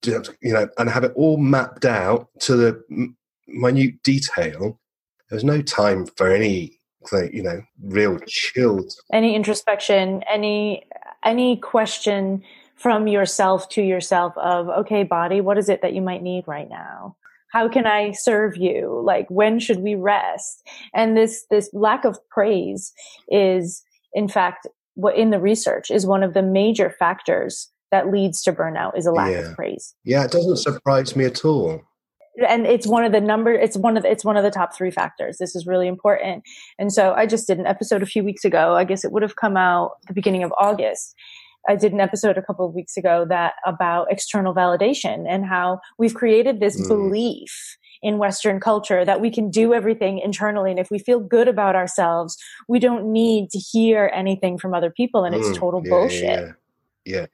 [0.05, 3.13] you know, and have it all mapped out to the
[3.47, 4.79] minute detail.
[5.29, 6.79] There was no time for any
[7.31, 10.85] you know real chilled any introspection any
[11.25, 12.43] any question
[12.75, 16.69] from yourself to yourself of okay body what is it that you might need right
[16.69, 17.15] now?
[17.51, 19.01] How can i serve you?
[19.05, 20.63] Like when should we rest?
[20.93, 22.91] And this this lack of praise
[23.29, 23.83] is
[24.13, 28.51] in fact what in the research is one of the major factors that leads to
[28.53, 29.49] burnout is a lack Yeah.
[29.49, 29.95] of praise.
[30.03, 31.81] Yeah it doesn't surprise me at all
[32.47, 34.91] and it's one of the number it's one of it's one of the top three
[34.91, 35.37] factors.
[35.37, 36.43] This is really important.
[36.79, 38.75] And so i just did an episode a few weeks ago.
[38.75, 41.15] I guess it would have come out the beginning of august.
[41.69, 45.79] I did an episode a couple of weeks ago that about external validation and how
[45.97, 46.87] we've created this Mm.
[46.89, 50.71] belief in western culture that we can do everything internally.
[50.71, 52.35] And if we feel good about ourselves
[52.67, 55.23] we don't need to hear anything from other people.
[55.23, 56.51] And it's Mm, total yeah, bullshit yeah,
[57.05, 57.25] yeah.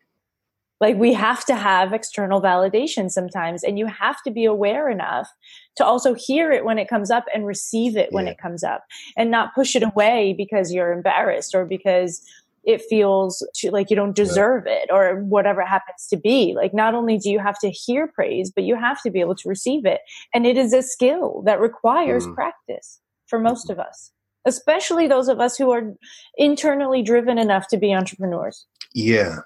[0.80, 5.30] Like we have to have external validation sometimes, and you have to be aware enough
[5.76, 8.32] to also hear it when it comes up and receive it when Yeah.
[8.32, 8.84] it comes up
[9.18, 12.22] and not push it away because you're embarrassed or because
[12.66, 16.54] it feels to, like you don't deserve it or whatever it happens to be.
[16.54, 19.36] Like not only do you have to hear praise, but you have to be able
[19.36, 20.02] to receive it.
[20.34, 22.36] And it is a skill that requires Mm.
[22.36, 24.12] practice for most of us,
[24.46, 25.94] especially those of us who are
[26.38, 28.66] internally driven enough to be entrepreneurs.
[28.94, 29.38] Yeah.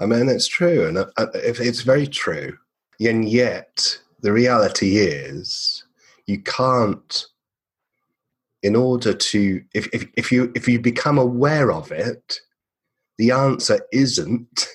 [0.00, 0.86] I mean, it's true.
[0.86, 2.56] And uh, uh, if it's very true.
[3.00, 5.84] And yet, the reality is,
[6.26, 7.26] you can't,
[8.62, 12.40] in order to, if, if, if, you, if you become aware of it,
[13.18, 14.68] the answer isn't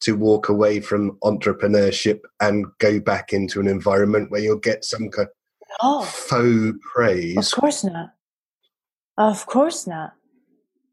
[0.00, 5.10] to walk away from entrepreneurship and go back into an environment where you'll get some
[5.10, 5.28] kind
[5.80, 6.02] Oh.
[6.02, 7.36] of faux praise.
[7.36, 8.10] Of course not.
[9.18, 10.12] Of course not.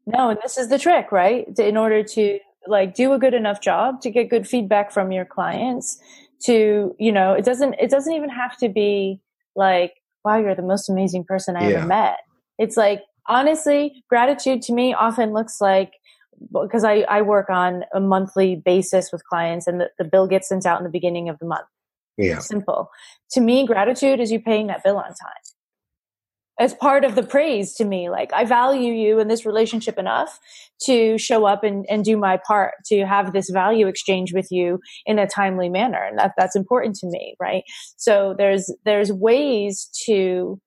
[0.06, 1.46] No, and this is the trick, right?
[1.58, 5.24] In order to like do a good enough job to get good feedback from your
[5.24, 5.98] clients
[6.44, 9.20] to, you know, it doesn't it doesn't even have to be
[9.56, 11.78] like, wow, you're the most amazing person I Yeah.
[11.78, 12.18] ever met.
[12.58, 15.92] It's like honestly, gratitude to me often looks like
[16.52, 20.48] because I, I work on a monthly basis with clients and the, the bill gets
[20.48, 21.66] sent out in the beginning of the month
[22.18, 22.38] Yeah.
[22.40, 22.90] simple.
[23.32, 25.42] To me, gratitude is you paying that bill on time.
[26.58, 30.38] As part of the praise to me, like I value you in this relationship enough
[30.84, 34.78] to show up and, and do my part to have this value exchange with you
[35.04, 36.02] in a timely manner.
[36.02, 37.64] And that, that's important to me, right?
[37.96, 40.60] So there's, there's ways to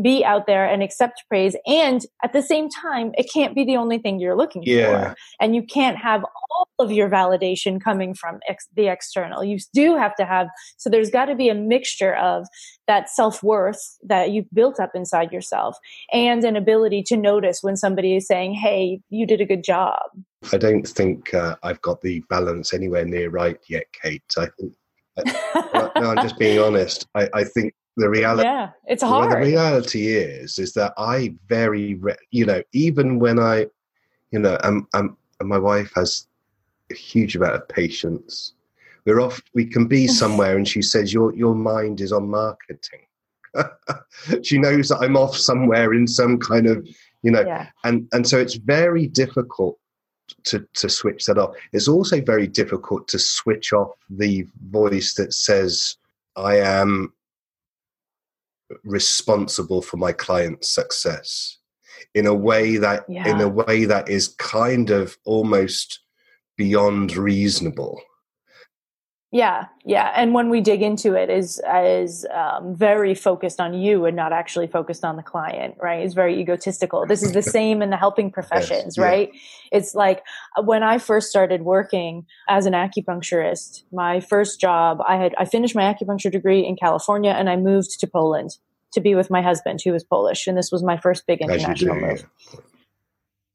[0.00, 1.56] be out there and accept praise.
[1.66, 5.10] And at the same time, it can't be the only thing you're looking Yeah.
[5.10, 5.16] for.
[5.40, 9.42] And you can't have all of your validation coming from ex- the external.
[9.42, 12.46] You do have to have, so there's got to be a mixture of
[12.86, 15.76] that self worth that you've built up inside yourself
[16.12, 19.98] and an ability to notice when somebody is saying, Hey, you did a good job.
[20.52, 24.22] I don't think uh, I've got the balance anywhere near right yet, Kate.
[24.36, 24.72] I think,
[25.74, 27.06] no, no, I'm just being honest.
[27.16, 31.94] I, I think the reality, yeah, it's well, the reality is, is that I very,
[31.94, 33.66] re- you know, even when I,
[34.30, 36.26] you know, I'm, I'm, and my wife has
[36.90, 38.54] a huge amount of patience.
[39.04, 39.40] We're off.
[39.54, 43.00] We can be somewhere, and she says, "Your your mind is on marketing."
[44.42, 46.86] she knows that I'm off somewhere in some kind of,
[47.22, 47.68] you know, yeah.
[47.84, 49.78] and and so it's very difficult
[50.44, 55.32] to to switch that off it's also very difficult to switch off the voice that
[55.32, 55.96] says
[56.36, 57.12] i am
[58.84, 61.58] responsible for my client's success
[62.14, 66.00] in a way that in a way that is kind of almost
[66.56, 68.00] beyond reasonable
[69.30, 74.06] Yeah, yeah, and when we dig into it, is is um, very focused on you
[74.06, 76.02] and not actually focused on the client, right?
[76.02, 77.04] It's very egotistical.
[77.06, 79.04] This is the same in the helping professions, yeah.
[79.04, 79.30] right?
[79.70, 80.22] It's like
[80.56, 85.44] uh, when I first started working as an acupuncturist, my first job, I had I
[85.44, 88.52] finished my acupuncture degree in California, and I moved to Poland
[88.94, 91.96] to be with my husband, who was Polish, and this was my first big international
[91.96, 92.24] move.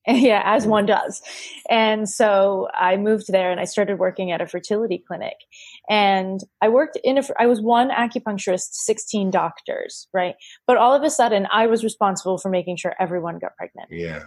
[0.23, 0.99] Yeah, as one mm-hmm.
[1.05, 1.21] does.
[1.69, 5.35] And so I moved there and I started working at a fertility clinic.
[5.89, 10.35] And I worked in a, I was one acupuncturist, 16 doctors, right?
[10.67, 14.23] But all of a sudden I was responsible for making sure everyone got pregnant, yeah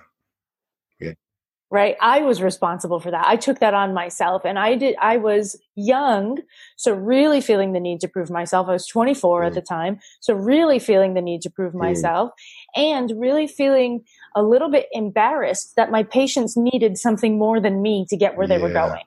[1.70, 1.96] right?
[2.00, 3.26] I was responsible for that.
[3.26, 6.38] I took that on myself and I did, I was young.
[6.76, 8.68] So really feeling the need to prove myself.
[8.68, 9.54] I was 24 at Mm.
[9.56, 9.98] the time.
[10.20, 11.78] So really feeling the need to prove Mm.
[11.80, 12.30] myself
[12.76, 14.04] and really feeling
[14.36, 18.46] a little bit embarrassed that my patients needed something more than me to get where
[18.46, 19.02] they were going.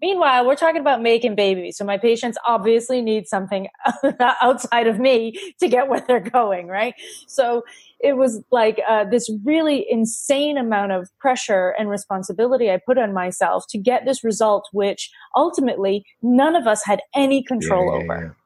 [0.00, 1.78] Meanwhile, we're talking about making babies.
[1.78, 3.68] So my patients obviously need something
[4.20, 6.94] outside of me to get where they're going, right?
[7.26, 7.62] So
[8.00, 13.14] it was like uh, this really insane amount of pressure and responsibility I put on
[13.14, 18.36] myself to get this result, which ultimately none of us had any control yeah, over.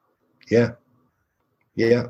[0.49, 0.69] yeah
[1.75, 2.03] yeah yeah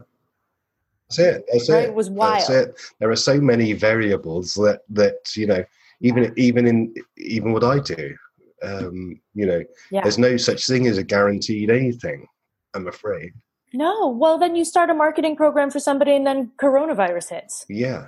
[1.09, 1.45] That's it.
[1.51, 1.89] That's Right, it.
[1.89, 2.67] it was That's wild.
[2.69, 2.81] it.
[2.99, 5.63] There are so many variables that that you know,
[6.01, 8.15] even even in even what I do,
[8.63, 10.01] um, you know, Yeah.
[10.01, 12.27] there's no such thing as a guaranteed anything.
[12.73, 13.31] I'm afraid.
[13.73, 14.09] No.
[14.09, 17.65] Well, then you start a marketing program for somebody, and then coronavirus hits.
[17.69, 18.07] Yeah.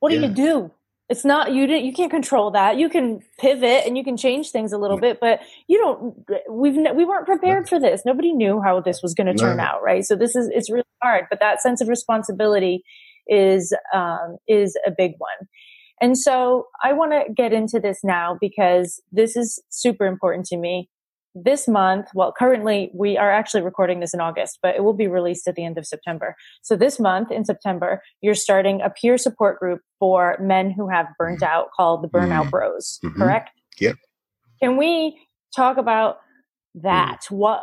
[0.00, 0.28] What do Yeah.
[0.28, 0.70] you do?
[1.10, 1.66] It's not you.
[1.66, 2.78] Didn't you can't control that.
[2.78, 5.00] You can pivot and you can change things a little Mm.
[5.02, 6.24] bit, but you don't.
[6.48, 8.02] We've we weren't prepared for this.
[8.06, 9.62] Nobody knew how this was going to turn No.
[9.64, 10.04] out, right?
[10.04, 11.26] So this is it's really hard.
[11.28, 12.82] But that sense of responsibility
[13.26, 15.48] is um, is a big one.
[16.00, 20.56] And so I want to get into this now because this is super important to
[20.56, 20.88] me.
[21.34, 25.06] This month, well, currently we are actually recording this in August, but it will be
[25.06, 26.34] released at the end of September.
[26.62, 31.06] So this month in September, you're starting a peer support group for men who have
[31.18, 32.50] burnt out called the Burnout Mm.
[32.50, 33.14] Bros, Mhm.
[33.16, 33.50] correct?
[33.78, 33.96] Yep.
[34.60, 35.20] Can we
[35.54, 36.18] talk about
[36.74, 37.26] that?
[37.28, 37.62] What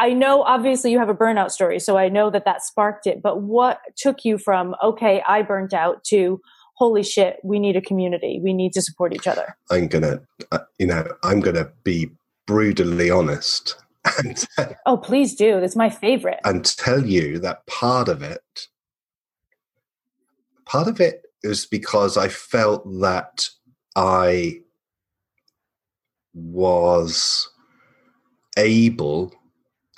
[0.00, 3.20] I know obviously you have a burnout story, so I know that that sparked it,
[3.20, 6.40] but what took you from okay, I burnt out to
[6.78, 8.40] holy shit, we need a community.
[8.42, 9.56] We need to support each other.
[9.70, 10.20] I'm gonna,
[10.52, 12.08] uh, you know, I'm gonna be
[12.46, 13.76] brutally honest
[14.18, 14.46] and
[14.86, 15.60] Oh, please do.
[15.60, 16.38] That's my favorite.
[16.44, 18.68] and tell you that part of it,
[20.66, 23.48] part of it is because I felt that
[23.96, 24.60] I
[26.32, 27.48] was
[28.56, 29.32] able,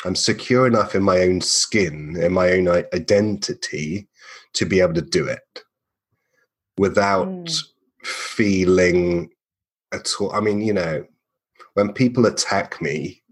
[0.07, 4.09] I'm secure enough in my own skin, in my own identity,
[4.55, 5.62] to be able to do it
[6.81, 7.64] without Mm.
[8.03, 9.29] feeling
[9.93, 10.33] at all.
[10.33, 11.05] I mean, you know,
[11.75, 13.23] when people attack me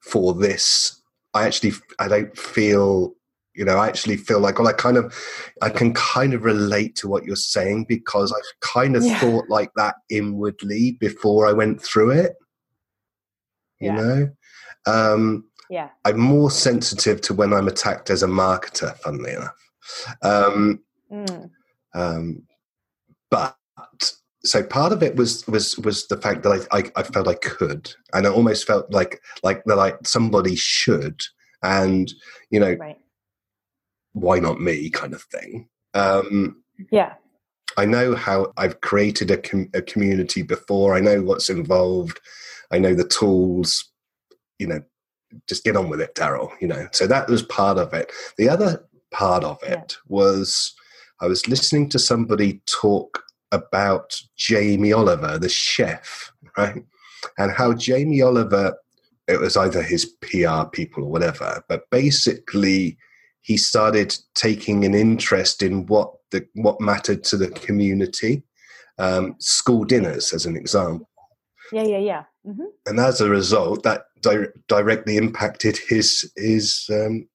[0.00, 1.00] for this,
[1.34, 3.14] I actually I don't feel
[3.54, 5.04] you know I actually feel like well I kind of
[5.62, 9.20] I can kind of relate to what you're saying because I kind of Yeah.
[9.20, 12.32] thought like that inwardly before I went through it.
[13.78, 14.00] You Yeah.
[14.00, 14.18] know,
[14.86, 15.90] um, yeah.
[16.04, 18.96] I'm more sensitive to when I'm attacked as a marketer.
[18.98, 19.56] Funnily enough,
[20.22, 20.80] um,
[21.12, 21.50] Mm.
[21.94, 22.42] um,
[23.30, 23.56] but
[24.44, 27.34] so part of it was was was the fact that I, I I felt I
[27.34, 31.20] could, and I almost felt like like that like somebody should,
[31.62, 32.12] and
[32.50, 32.98] you know Right.
[34.12, 35.68] why not me kind of thing.
[35.94, 37.14] Um, Yeah.
[37.76, 40.94] I know how I've created a, com- a community before.
[40.96, 42.18] I know what's involved.
[42.72, 43.92] I know the tools.
[44.58, 44.82] You know,
[45.48, 46.52] just get on with it, Darrel.
[46.60, 48.10] You know, so that was part of it.
[48.38, 49.96] The other part of it Yeah.
[50.08, 50.74] was
[51.20, 56.82] I was listening to somebody talk about Jamie Oliver, the chef, right,
[57.38, 58.74] and how Jamie Oliver.
[59.28, 62.98] It was either his PR people or whatever, but basically
[63.42, 68.42] he started taking an interest in what the what mattered to the community.
[68.98, 71.08] Um, school dinners, as an example,
[71.72, 71.84] Yeah.
[71.84, 71.98] Yeah.
[71.98, 72.24] Yeah.
[72.44, 77.28] hmm and as a result, that di- directly impacted his his um,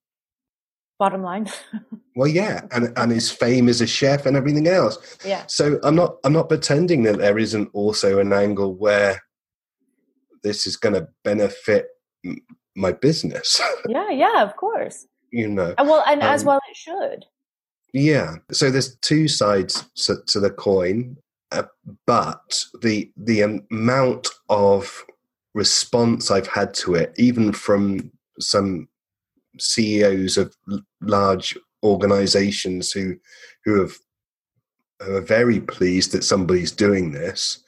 [0.98, 1.50] Bottom line.
[2.16, 5.18] well, yeah, and and his fame as a chef and everything else.
[5.26, 5.44] yeah.
[5.48, 9.22] So I'm not I'm not pretending that there isn't also an angle where
[10.44, 11.88] this is going to benefit
[12.76, 13.60] my business.
[13.90, 14.10] Yeah.
[14.10, 14.42] Yeah.
[14.44, 15.08] Of course.
[15.32, 17.26] you know, Uh, Well, and as Um, well it should.
[17.94, 18.36] Yeah.
[18.52, 21.18] So there's two sides to, to the coin,
[21.52, 21.64] uh,
[22.06, 25.06] but the the amount of
[25.54, 28.88] response I've had to it, even from some
[29.60, 33.16] CEOs of l- large organizations who
[33.64, 33.94] who have
[35.02, 37.64] who are very pleased that somebody's doing this,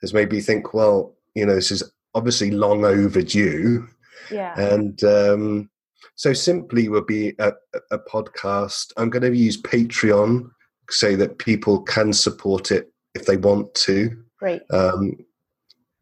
[0.00, 1.82] has made me think, well, you know, this is
[2.14, 3.86] obviously long overdue.
[4.30, 4.58] Yeah.
[4.58, 5.70] And um,
[6.14, 8.92] so simply will be a, a- a podcast.
[8.96, 10.50] I'm going to use Patreon
[10.90, 14.16] so that people can support it if they want to.
[14.38, 14.62] Great.
[14.70, 15.16] Um,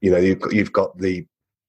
[0.00, 1.26] you know, you've got, you've got the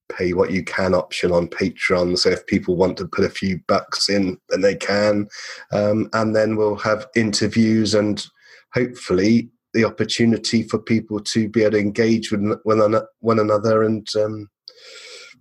[0.10, 2.17] pay what you can option on Patreon.
[2.17, 5.28] So if people want to put a few bucks in, then they can.
[5.72, 8.26] Um, and then we'll have interviews and
[8.74, 14.50] hopefully the opportunity for people to be able to engage with one, another and um,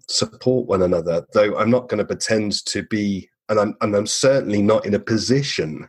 [0.08, 1.24] support one another.
[1.32, 4.94] Though I'm not going to pretend to be, and I'm, and I'm certainly not in
[4.94, 5.88] a position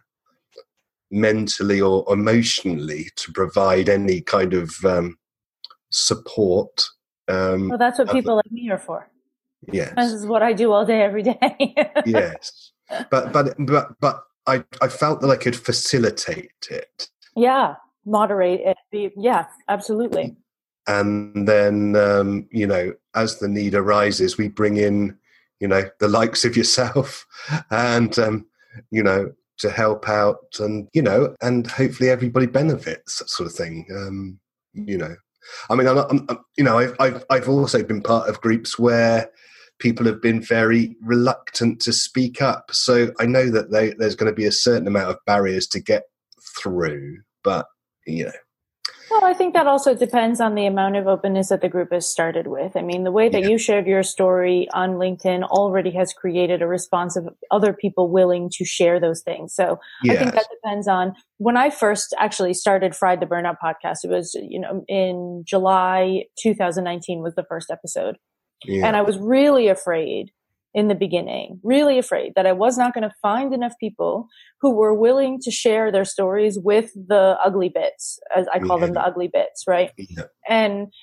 [1.12, 5.18] mentally or emotionally to provide any kind of um,
[5.90, 6.86] support.
[7.28, 9.10] Um, Well, that's what people like me are for.
[9.96, 11.76] This is what I do all day, every day.
[12.06, 12.72] yes,
[13.10, 17.76] but but but but I I felt that I could facilitate it, yeah.
[18.06, 18.78] Moderate it.
[18.92, 19.48] Be, yeah.
[19.68, 20.38] Absolutely.
[20.88, 25.18] and then um, you know as the need arises, we bring in
[25.60, 27.26] you know the likes of yourself,
[27.72, 28.46] and um,
[28.92, 33.56] you know to help out, and you know, and hopefully everybody benefits, that sort of
[33.56, 33.86] thing.
[33.92, 34.40] Um,
[34.74, 35.16] you know,
[35.70, 36.28] I mean, I'm, I'm,
[36.58, 39.30] you know, I've, I've I've also been part of groups where
[39.80, 42.72] people have been very reluctant to speak up.
[42.72, 45.80] So I know that they, there's going to be a certain amount of barriers to
[45.80, 46.04] get
[46.60, 47.68] through, but
[48.06, 48.32] you know.
[49.10, 52.08] Well, I think that also depends on the amount of openness that the group has
[52.10, 52.76] started with.
[52.76, 53.50] I mean, the way that Yeah.
[53.50, 58.50] you shared your story on LinkedIn already has created a response of other people willing
[58.56, 59.54] to share those things.
[59.56, 59.80] So
[60.10, 64.04] I think that depends on when I first actually started Fried the Burnout podcast.
[64.04, 68.18] It was, you know, in July 2019 was the first episode.
[68.66, 70.32] yeah, And I was really afraid
[70.78, 74.28] in the beginning, really afraid that I was not going to find enough people
[74.62, 78.94] who were willing to share their stories with the ugly bits, as I call them,
[78.94, 79.92] the ugly bits, right?
[79.98, 80.94] yeah, And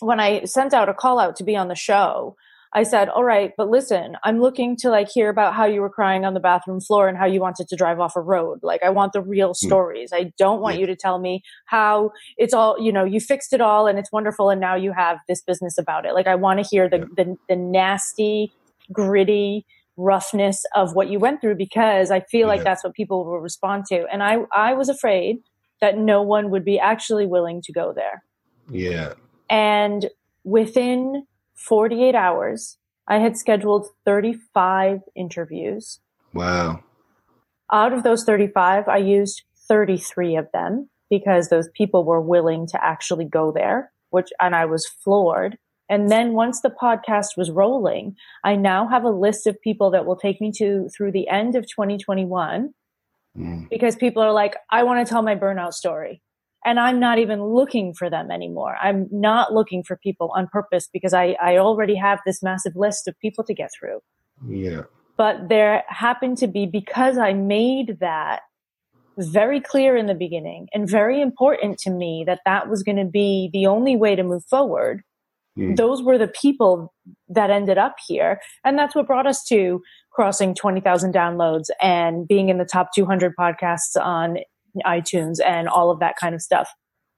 [0.00, 2.36] when I sent out a call out to be on the show,
[2.72, 5.90] I said, all right, but listen, I'm looking to like hear about how you were
[5.90, 8.60] crying on the bathroom floor and how you wanted to drive off a road.
[8.62, 9.66] Like I want the real hmm.
[9.66, 10.10] stories.
[10.12, 10.80] I don't want Yeah.
[10.82, 14.12] you to tell me how it's all, you know, you fixed it all and it's
[14.12, 16.14] wonderful and now you have this business about it.
[16.14, 18.52] Like I want to hear the, the, the nasty,
[18.92, 19.66] gritty
[19.96, 23.84] roughness of what you went through because I feel like that's what people will respond
[23.86, 24.06] to.
[24.10, 25.38] And I, I was afraid
[25.80, 28.22] that no one would be actually willing to go there.
[28.70, 29.14] yeah.
[29.50, 30.10] And
[30.44, 32.78] within 48 hours,
[33.08, 36.00] I had scheduled 35 interviews.
[36.34, 36.82] Wow.
[37.72, 42.84] Out of those 35, I used 33 of them because those people were willing to
[42.84, 45.58] actually go there, which, and I was floored.
[45.88, 48.14] And then once the podcast was rolling,
[48.44, 51.54] I now have a list of people that will take me to through the end
[51.54, 52.74] of 2021
[53.36, 53.68] Mm.
[53.68, 56.22] because people are like, I want to tell my burnout story.
[56.64, 58.76] And I'm not even looking for them anymore.
[58.82, 63.06] I'm not looking for people on purpose because I, I already have this massive list
[63.06, 64.00] of people to get through.
[64.46, 64.82] Yeah.
[65.16, 68.40] But there happened to be, because I made that
[69.16, 73.04] very clear in the beginning and very important to me that that was going to
[73.04, 75.02] be the only way to move forward.
[75.58, 75.76] Mm.
[75.76, 76.92] Those were the people
[77.28, 78.40] that ended up here.
[78.64, 79.82] And that's what brought us to
[80.12, 84.38] crossing 20,000 downloads and being in the top 200 podcasts on
[84.86, 86.70] iTunes and all of that kind of stuff.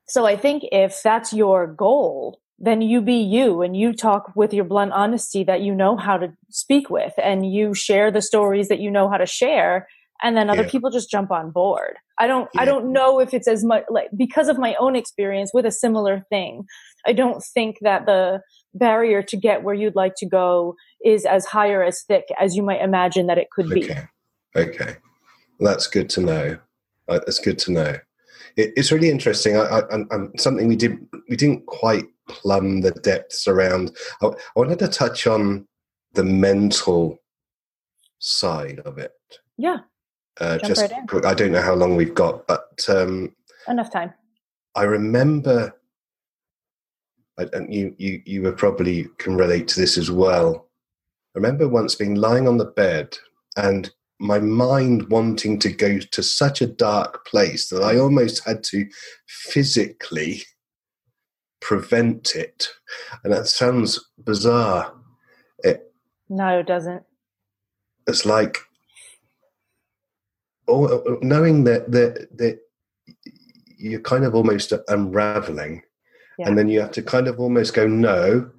[0.08, 4.52] So I think if that's your goal, then you be you and you talk with
[4.52, 8.68] your blunt honesty that you know how to speak with and you share the stories
[8.68, 9.86] that you know how to share
[10.22, 10.68] and then other Yeah.
[10.68, 11.96] people just jump on board.
[12.18, 15.52] I don't I don't know if it's as much like because of my own experience
[15.54, 16.66] with a similar thing.
[17.06, 18.42] I don't think that the
[18.74, 22.54] barrier to get where you'd like to go is as high or as thick as
[22.56, 23.84] you might imagine that it could be.
[23.84, 24.04] Okay.
[24.56, 24.96] Okay.
[25.58, 26.58] Well, that's good to know.
[27.08, 27.96] Uh, that's good to know.
[28.56, 29.56] It, it's really interesting.
[29.56, 30.98] I, I, I'm, I'm- something we did
[31.28, 33.96] we didn't quite plumb the depths around.
[34.22, 35.66] I, I wanted to touch on
[36.14, 37.18] the mental
[38.18, 39.12] side of it.
[39.56, 39.78] Yeah,
[40.40, 40.80] Uh, just
[41.12, 43.34] right I don't know how long we've got, but um,
[43.68, 44.12] enough time.
[44.74, 45.74] I remember,
[47.52, 50.68] and you, you, you were probably can relate to this as well.
[51.34, 53.16] I remember once being lying on the bed
[53.56, 58.62] and my mind wanting to go to such a dark place that I almost had
[58.64, 58.86] to
[59.26, 60.42] physically
[61.60, 62.68] prevent it.
[63.24, 64.94] And that sounds bizarre.
[65.64, 65.92] It,
[66.28, 67.02] No, it doesn't.
[68.06, 68.58] It's like
[70.70, 72.60] oh, oh, oh knowing that that that
[73.78, 75.82] you're kind of almost unraveling,
[76.40, 76.48] Yeah.
[76.48, 78.50] and then you have to kind of almost go, no.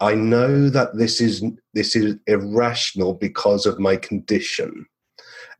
[0.00, 1.42] I know that this is
[1.72, 4.86] this is irrational because of my condition,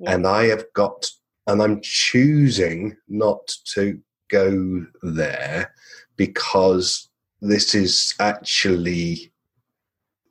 [0.00, 0.12] Yeah.
[0.14, 1.08] and I have got,
[1.46, 5.72] and I'm choosing not to go there
[6.16, 7.08] because
[7.40, 9.32] this is actually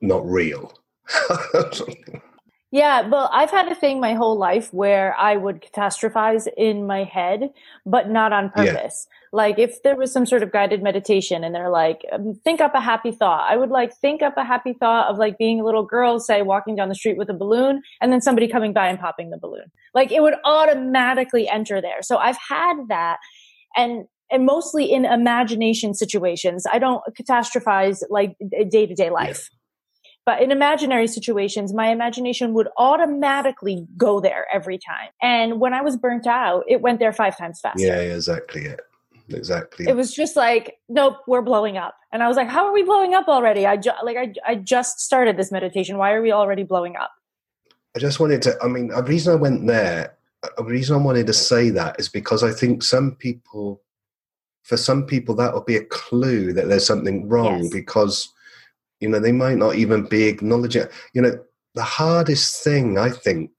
[0.02, 0.74] not real.
[2.72, 7.04] Yeah, well, I've had a thing my whole life where I would catastrophize in my
[7.04, 7.52] head,
[7.86, 8.74] but not on Yeah.
[8.74, 9.08] purpose.
[9.32, 12.74] Like if there was some sort of guided meditation and they're like, um, think up
[12.76, 13.50] a happy thought.
[13.50, 16.42] I would like think up a happy thought of like being a little girl, say
[16.42, 19.38] walking down the street with a balloon and then somebody coming by and popping the
[19.38, 19.72] balloon.
[19.94, 22.02] Like it would automatically enter there.
[22.02, 23.18] So I've had that
[23.76, 26.66] and and mostly in imagination situations.
[26.72, 28.36] I don't catastrophize like
[28.70, 29.50] day to day life.
[30.26, 35.10] But in imaginary situations, my imagination would automatically go there every time.
[35.22, 37.86] And when I was burnt out, it went there five times faster.
[37.86, 38.82] yeah, exactly it.
[39.30, 39.88] Exactly.
[39.88, 41.96] It was just like, nope, we're blowing up.
[42.12, 43.66] And I was like, how are we blowing up already?
[43.66, 45.98] I ju- like, I, I just started this meditation.
[45.98, 47.12] Why are we already blowing up?
[47.96, 48.56] I just wanted to.
[48.62, 52.00] I mean, the reason I went there, uh, the reason I wanted to say that
[52.00, 53.82] is because I think some people,
[54.64, 57.74] for some people, that will be a clue that there's something wrong Yes.
[57.74, 58.30] because,
[59.00, 60.86] you know, they might not even be acknowledging.
[61.14, 61.40] You know,
[61.74, 63.52] the hardest thing I think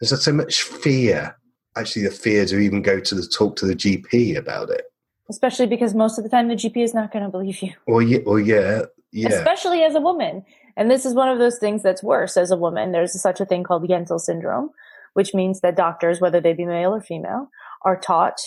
[0.00, 1.36] there's so much fear.
[1.76, 4.82] Actually, the fear to even go to the talk to the GP about it.
[5.28, 7.72] Especially because most of the time the GP is not going to believe you.
[7.86, 8.82] Or yeah, or yeah,
[9.12, 9.28] Yeah.
[9.28, 10.44] especially as a woman.
[10.76, 12.92] And this is one of those things that's worse as a woman.
[12.92, 14.70] There's such a thing called Yentl syndrome,
[15.14, 17.50] which means that doctors, whether they be male or female,
[17.82, 18.40] are taught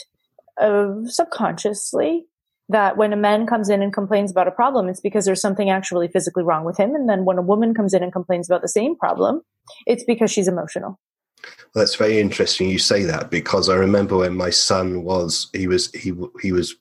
[0.59, 2.25] uh, subconsciously
[2.71, 5.69] that when a man comes in and complains about a problem, it's because there's something
[5.69, 6.95] actually physically wrong with him.
[6.95, 9.41] And then when a woman comes in and complains about the same problem,
[9.85, 10.99] it's because she's emotional.
[11.43, 15.67] Well, that's very interesting you say that because I remember when my son was he
[15.67, 16.75] was he he was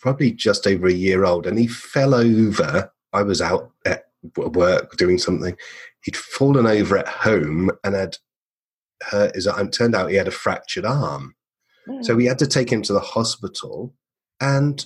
[0.00, 2.92] probably just over a year old and he fell over.
[3.12, 4.04] I was out at
[4.36, 5.56] work doing something.
[6.02, 8.18] He'd fallen over at home and had
[9.02, 9.70] hurt his arm.
[9.70, 11.34] Turned out he had a fractured arm.
[11.86, 12.02] Hmm.
[12.02, 13.94] So we had to take him to the hospital.
[14.44, 14.84] And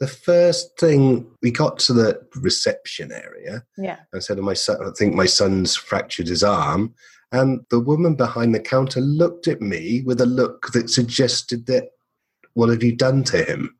[0.00, 4.00] the first thing we got to the reception area, yeah.
[4.12, 6.92] I said to my son, I think my son's fractured his arm.
[7.30, 11.90] And the woman behind the counter looked at me with a look that suggested that,
[12.54, 13.76] what have you done to him?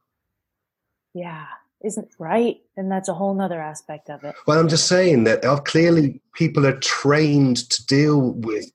[1.12, 1.47] Yeah.
[1.84, 2.57] Isn't right.
[2.76, 4.34] And that's a whole other aspect of it.
[4.47, 8.70] Well, I'm just saying that clearly people are trained to deal with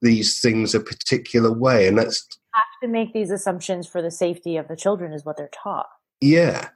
[0.00, 1.88] these things a particular way.
[1.88, 2.26] And that's,
[2.82, 5.88] to make these assumptions for the safety of the children is what they're taught.
[6.20, 6.68] yeah,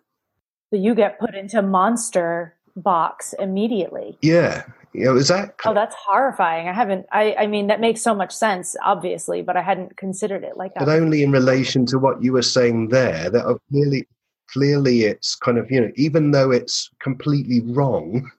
[0.70, 4.18] So you get put into monster box immediately.
[4.22, 5.70] yeah, know, exactly.
[5.70, 6.68] Oh, that's horrifying.
[6.68, 10.44] I haven't, I, I mean, that makes so much sense, obviously, but I hadn't considered
[10.44, 10.86] it like that.
[10.86, 14.06] but only in relation to what you were saying there that are clearly
[14.52, 18.30] clearly it's kind of you know even though it's completely wrong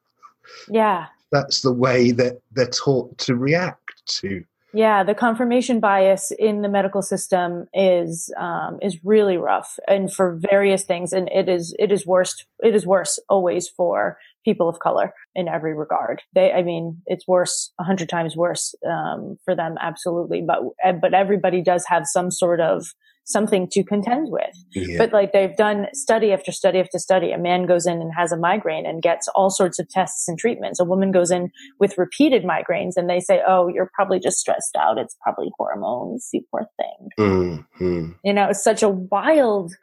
[0.70, 1.08] yeah.
[1.32, 4.44] that's the way that they're taught to react to
[4.76, 10.36] Yeah, the confirmation bias in the medical system is um, is really rough, and for
[10.50, 12.46] various things, and it is it is worst.
[12.64, 16.24] It is worse always for people of color in every regard.
[16.34, 20.42] They, I mean, it's worse a hundred times worse um, for them, absolutely.
[20.42, 20.62] But
[21.00, 22.88] but everybody does have some sort of
[23.26, 24.56] something to contend with.
[24.74, 24.98] yeah.
[24.98, 27.32] But like they've done study after study after study.
[27.32, 30.38] A man goes in and has a migraine and gets all sorts of tests and
[30.38, 30.80] treatments.
[30.80, 34.76] A woman goes in with repeated migraines and they say, Oh, you're probably just stressed
[34.78, 34.98] out.
[34.98, 36.30] It's probably hormones.
[36.34, 37.10] You poor thing.
[37.20, 38.16] Mm, mm.
[38.24, 39.74] You know, it's such a wild,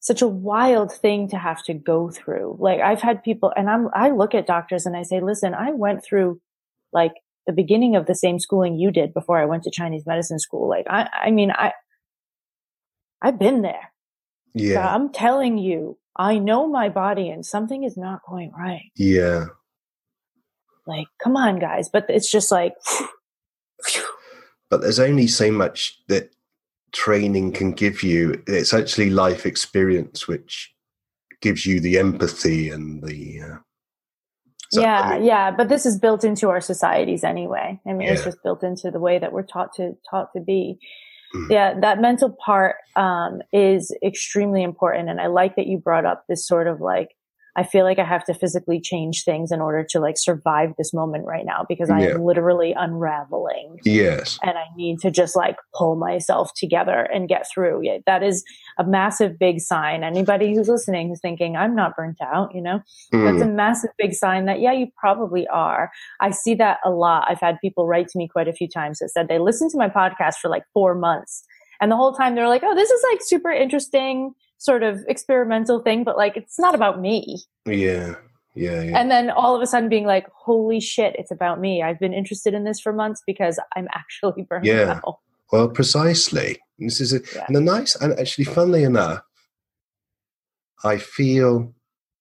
[0.00, 2.56] such a wild thing to have to go through.
[2.60, 5.72] Like I've had people and I'm, I look at doctors and I say, listen, I
[5.72, 6.40] went through
[6.92, 7.12] like
[7.46, 10.68] the beginning of the same schooling you did before I went to Chinese medicine school.
[10.68, 11.72] Like I, I mean, I,
[13.24, 13.92] I've been there.
[14.56, 18.90] So yeah I'm telling you, I know my body and something is not going right.
[18.94, 19.46] yeah
[20.86, 21.88] Like, come on, guys.
[21.88, 22.74] But it's just like,
[24.70, 26.30] but there's only so much that
[26.92, 30.72] training can give you it's actually life experience which
[31.40, 33.56] gives you the empathy and the uh,
[34.70, 35.50] so- yeah, yeah.
[35.50, 37.80] But this is built into our societies anyway.
[37.86, 40.78] I mean, it's just built into the way that we're taught to taught to be.
[41.34, 41.50] Mm.
[41.50, 46.24] Yeah, that mental part um, is extremely important, and I like that you brought up
[46.28, 47.16] this sort of like.
[47.56, 50.92] I feel like I have to physically change things in order to like survive this
[50.92, 52.14] moment right now because I Yeah.
[52.14, 53.78] am literally unraveling.
[53.84, 57.82] yes and I need to just like pull myself together and get through.
[57.82, 58.44] Yeah, that is
[58.78, 60.02] a massive big sign.
[60.02, 62.80] Anybody who's listening who's thinking I'm not burnt out, you know,
[63.12, 65.90] that's Mm, a massive big sign that yeah, you probably are.
[66.20, 67.26] I see that a lot.
[67.28, 69.78] I've had people write to me quite a few times that said they listened to
[69.78, 71.44] my podcast for like four months,
[71.80, 74.34] and the whole time they're like, "Oh, this is like super interesting."
[74.64, 77.42] Sort of experimental thing, but like it's not about me.
[77.66, 78.14] yeah
[78.54, 81.82] yeah yeah And then all of a sudden being like, holy shit, it's about me.
[81.82, 85.00] I've been interested in this for months because I'm actually burnt Yeah.
[85.04, 85.18] out.
[85.52, 86.58] Well, precisely.
[86.78, 87.44] This is a, Yeah.
[87.48, 89.20] and a nice, and actually, funnily enough,
[90.84, 91.74] I feel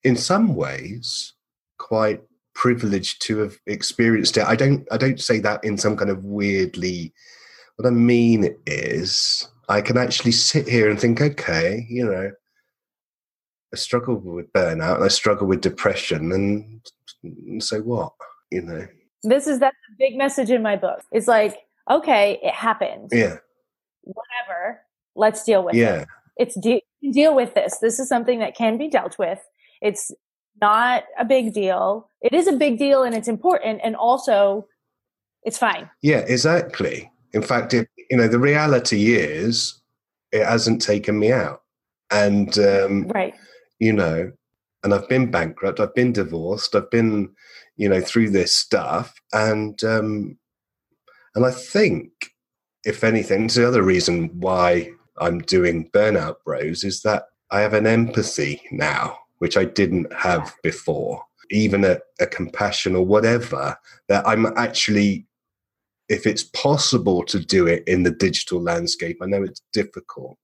[0.04, 1.34] in some ways
[1.80, 2.22] quite
[2.56, 4.46] privileged to have experienced it.
[4.46, 7.14] I don't, I don't say that in some kind of weirdly.
[7.78, 12.32] What I mean is, I can actually sit here and think, okay, you know,
[13.74, 18.14] I struggle with burnout and I struggle with depression, and, so what,
[18.52, 18.86] you know?
[19.24, 21.02] This is that big message in my book.
[21.12, 21.58] It's like,
[21.90, 23.10] okay, it happened.
[23.12, 23.38] Yeah,
[24.04, 24.82] Whatever.
[25.16, 25.80] Let's deal with it.
[25.80, 26.08] yeah, it.
[26.38, 27.78] It's de- deal with this.
[27.80, 29.40] This is something that can be dealt with.
[29.82, 30.12] It's
[30.60, 32.10] not a big deal.
[32.22, 33.82] It is a big deal and it's important.
[33.84, 34.68] And also,
[35.44, 35.90] it's fine.
[36.02, 37.12] Yeah, exactly.
[37.34, 39.82] In fact, it, you know, the reality is
[40.32, 41.62] it hasn't taken me out.
[42.12, 43.34] And, um, Right.
[43.80, 44.32] you know,
[44.84, 47.30] and I've been bankrupt, I've been divorced, I've been,
[47.76, 49.14] you know, through this stuff.
[49.32, 50.38] And, um,
[51.36, 52.12] and I think,
[52.86, 57.74] if anything, it's the other reason why I'm doing Burnout Bros is that I have
[57.74, 63.78] an empathy now, which I didn't have before, even a, a compassion or whatever,
[64.10, 65.26] that I'm actually
[66.14, 70.38] if it's possible to do it in the digital landscape, I know it's difficult,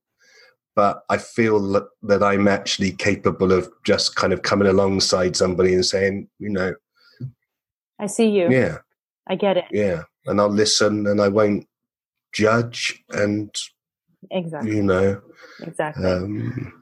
[0.75, 1.59] but I feel
[2.01, 6.73] that, I'm actually capable of just kind of coming alongside somebody and saying, you know,
[7.99, 8.49] I see you.
[8.49, 8.77] yeah,
[9.27, 9.65] I get it.
[9.71, 11.67] yeah, and I'll listen and I won't
[12.33, 13.53] judge and
[14.31, 14.75] Exactly.
[14.75, 15.21] you know,
[15.61, 16.05] Exactly.
[16.05, 16.73] um,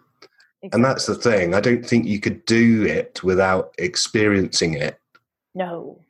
[0.73, 1.53] and that's the thing.
[1.53, 4.99] I don't think you could do it without experiencing it.
[5.53, 6.01] No.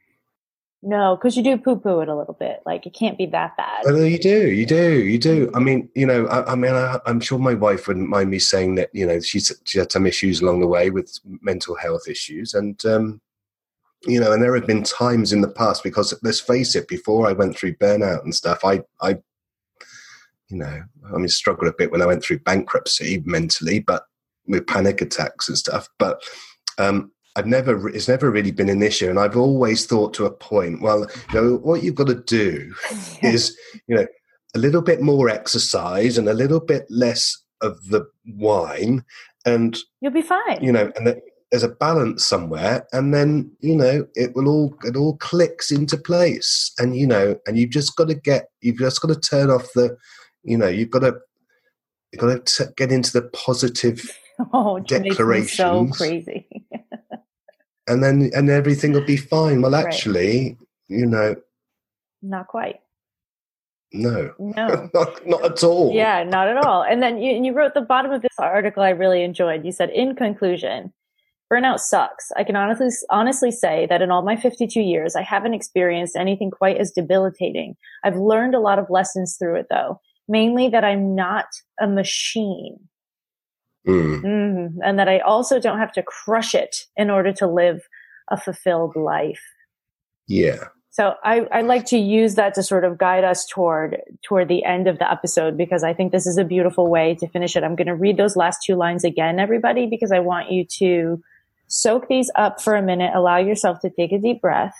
[0.87, 2.61] No, because you do poo poo it a little bit.
[2.65, 3.83] Like it can't be that bad.
[3.83, 5.51] Well, you do, you do, you do.
[5.53, 8.39] I mean, you know, I, I mean, I, I'm sure my wife wouldn't mind me
[8.39, 8.89] saying that.
[8.93, 12.83] You know, she's she had some issues along the way with mental health issues, and
[12.85, 13.19] um,
[14.05, 17.27] you know, and there have been times in the past because let's face it, before
[17.27, 19.17] I went through burnout and stuff, I, I,
[20.47, 20.83] you know,
[21.13, 24.05] I mean, struggled a bit when I went through bankruptcy mentally, but
[24.47, 25.89] with panic attacks and stuff.
[25.99, 26.23] But
[26.77, 30.31] um, I've never, it's never really been an issue, and I've always thought to a
[30.31, 30.81] point.
[30.81, 32.73] Well, you know, what you've got to do
[33.21, 33.55] is,
[33.87, 34.07] you know,
[34.55, 39.05] a little bit more exercise and a little bit less of the wine,
[39.45, 40.63] and You'll be fine.
[40.63, 41.21] you know, and
[41.51, 45.95] there's a balance somewhere, and then you know it will all it all clicks into
[45.95, 49.51] place, and you know, and you've just got to get, you've just got to turn
[49.51, 49.95] off the,
[50.43, 51.17] you know, you've got to.
[52.13, 54.09] You've got to t- get into the positive,
[54.53, 56.47] oh, me so crazy.
[57.87, 59.61] And then and everything will be fine.
[59.61, 59.85] Well, Right.
[59.85, 60.57] actually,
[60.87, 61.35] you know,
[62.21, 62.79] Not quite.
[63.93, 64.89] no, No.
[64.93, 65.93] not, not at all.
[65.93, 66.83] Yeah, not at all.
[66.83, 69.63] And then you, and you wrote the bottom of this article I really enjoyed.
[69.65, 70.93] You said, in conclusion,
[71.51, 72.31] burnout sucks.
[72.35, 76.51] I can honestly, honestly say that in all my 52 years, I haven't experienced anything
[76.51, 77.75] quite as debilitating.
[78.03, 81.45] I've learned a lot of lessons through it though, mainly that I'm not
[81.79, 82.77] a machine.
[83.87, 84.21] Mm.
[84.21, 84.73] Mhm.
[84.83, 87.87] And that I also don't have to crush it in order to live
[88.29, 89.41] a fulfilled life.
[90.27, 90.65] Yeah.
[90.89, 94.65] So I, I like to use that to sort of guide us toward toward the
[94.65, 97.63] end of the episode because I think this is a beautiful way to finish it.
[97.63, 101.21] I'm going to read those last two lines again, everybody, because I want you to
[101.67, 103.11] soak these up for a minute.
[103.13, 104.75] Allow yourself to take a deep breath,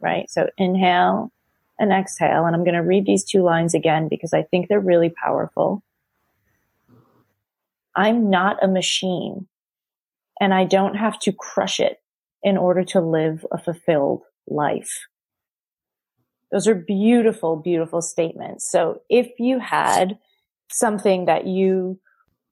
[0.00, 0.28] right?
[0.28, 1.30] So inhale
[1.78, 2.46] and exhale.
[2.46, 5.84] And I'm going to read these two lines again because I think they're really powerful.
[7.96, 9.46] I'm not a machine
[10.40, 11.98] and I don't have to crush it
[12.42, 15.06] in order to live a fulfilled life.
[16.52, 18.70] Those are beautiful, beautiful statements.
[18.70, 20.18] So if you had
[20.70, 21.98] something that you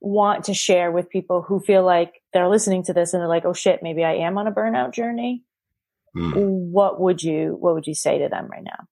[0.01, 3.45] want to share with people who feel like they're listening to this and they're like,
[3.45, 5.45] oh shit, maybe I am on a burnout journey.
[6.17, 6.71] Mm.
[6.73, 8.89] What would you, what would you say to them right now?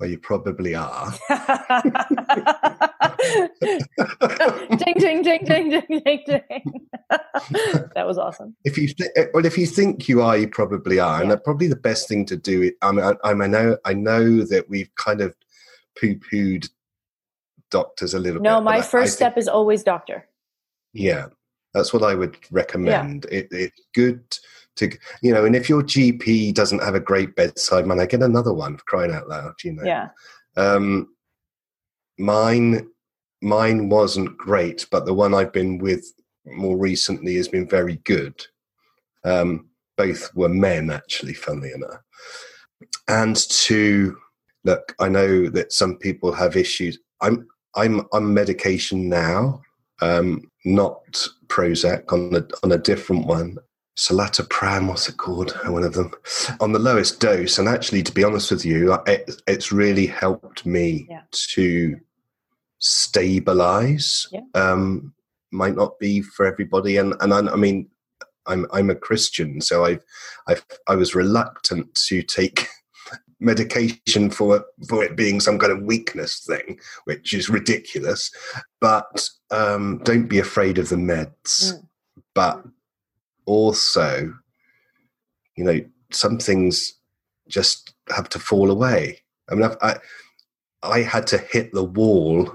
[0.00, 1.12] Well, you probably are.
[3.60, 6.88] ding, ding, ding, ding, ding, ding, ding.
[7.08, 8.56] that was awesome.
[8.64, 11.36] if you th- eh, well, if you think you are, you probably are, and Yeah.
[11.36, 12.62] that probably the best thing to do.
[12.62, 12.74] It.
[12.82, 15.34] I mean, I, I know, I know that we've kind of
[16.00, 16.68] poo-pooed
[17.70, 18.48] doctors a little bit.
[18.48, 20.26] No, my I- I first think- step is always doctor.
[20.94, 21.26] Yeah,
[21.74, 23.24] that's what I would recommend.
[23.26, 24.22] It, it's good
[24.76, 24.90] to,
[25.22, 28.78] you know, and if your GP doesn't have a great bedside manner, get another one
[28.86, 29.54] crying out loud.
[29.64, 29.84] You know.
[29.84, 30.08] Yeah.
[30.56, 31.14] Um,
[32.18, 32.88] mine,
[33.42, 36.04] mine wasn't great, but the one I've been with
[36.46, 38.34] more recently has been very good.
[39.24, 42.00] Um, both were men, actually, funnily enough.
[43.08, 44.16] And to
[44.64, 46.98] look, I know that some people have issues.
[47.20, 49.62] I'm I'm on medication now,
[50.00, 53.56] um, not Prozac, on a on a different one.
[53.96, 55.52] Citalopram, what's it called?
[55.66, 56.12] One of them
[56.60, 57.58] on the lowest dose.
[57.58, 61.22] And actually, to be honest with you, it, it's really helped me Yeah.
[61.54, 61.96] to
[62.78, 64.26] stabilize.
[64.32, 64.40] Yeah.
[64.54, 65.14] Um,
[65.50, 67.88] might not be for everybody, and and I, I mean,
[68.46, 70.02] I'm I'm a Christian, so I've
[70.46, 72.66] I've I was reluctant to take
[73.40, 78.30] medication for for it being some kind of weakness thing, which is ridiculous.
[78.80, 81.74] But um, don't be afraid of the meds.
[81.74, 81.86] Mm.
[82.34, 82.64] But
[83.46, 84.32] also,
[85.56, 85.80] you know,
[86.10, 86.94] some things
[87.48, 89.22] just have to fall away.
[89.50, 89.96] I mean, I've, I
[90.82, 92.54] I had to hit the wall.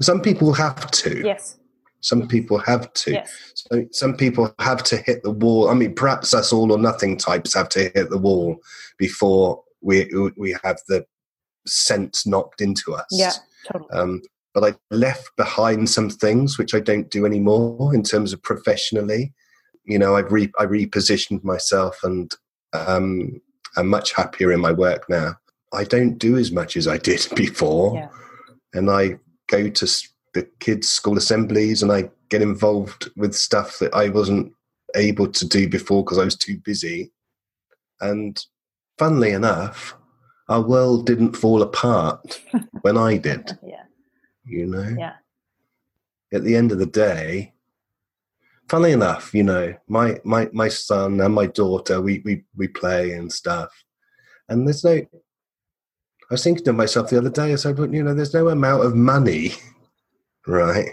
[0.00, 1.22] Some people have to.
[1.24, 1.58] Yes.
[2.00, 3.12] Some people have to.
[3.12, 3.52] Yes.
[3.54, 5.68] So some people have to hit the wall.
[5.68, 8.58] I mean, perhaps us all or nothing types have to hit the wall
[8.98, 11.06] before we we have the
[11.66, 13.06] sense knocked into us.
[13.10, 13.32] Yeah.
[13.70, 13.90] Totally.
[13.90, 14.22] Um,
[14.54, 19.34] but I left behind some things which I don't do anymore in terms of professionally.
[19.86, 22.32] You know, I've re- I repositioned myself and
[22.72, 23.40] um,
[23.76, 25.36] I'm much happier in my work now.
[25.72, 28.08] I don't do as much as I did before, Yeah.
[28.74, 29.18] and I
[29.48, 29.86] go to
[30.34, 34.52] the kids' school assemblies and I get involved with stuff that I wasn't
[34.94, 37.12] able to do before because I was too busy.
[38.00, 38.38] And
[38.98, 39.96] funnily enough,
[40.48, 42.40] our world didn't fall apart
[42.82, 43.82] when I did Yeah.
[44.44, 45.14] you know Yeah.
[46.32, 47.52] at the end of the day,
[48.68, 53.12] funnily enough, you know, my my my son and my daughter, we we we play
[53.12, 53.72] and stuff,
[54.48, 54.92] and there's no.
[56.28, 58.48] I was thinking to myself the other day, I said, but you know, there's no
[58.48, 59.52] amount of money,
[60.46, 60.88] right,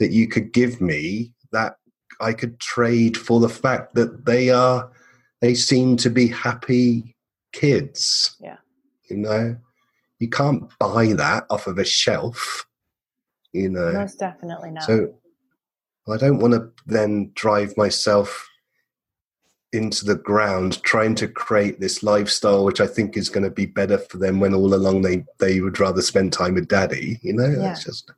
[0.00, 1.76] that you could give me that
[2.20, 4.90] I could trade for the fact that they are,
[5.40, 7.14] they seem to be happy
[7.52, 8.36] kids.
[8.40, 8.56] Yeah.
[9.08, 9.56] You know,
[10.18, 12.66] you can't buy that off of a shelf.
[13.52, 14.84] You know, Most definitely not.
[14.84, 15.14] so
[16.08, 18.48] I don't want to then drive myself
[19.72, 23.66] into the ground trying to create this lifestyle which I think is going to be
[23.66, 27.18] better for them when all along they they would rather spend time with daddy.
[27.22, 27.72] You know, Yeah.
[27.72, 28.10] it's just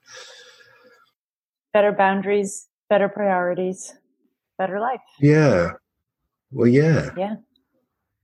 [1.72, 3.94] better boundaries, better priorities,
[4.58, 5.00] better life.
[5.20, 5.72] yeah.
[6.50, 7.36] Well, yeah, Yeah.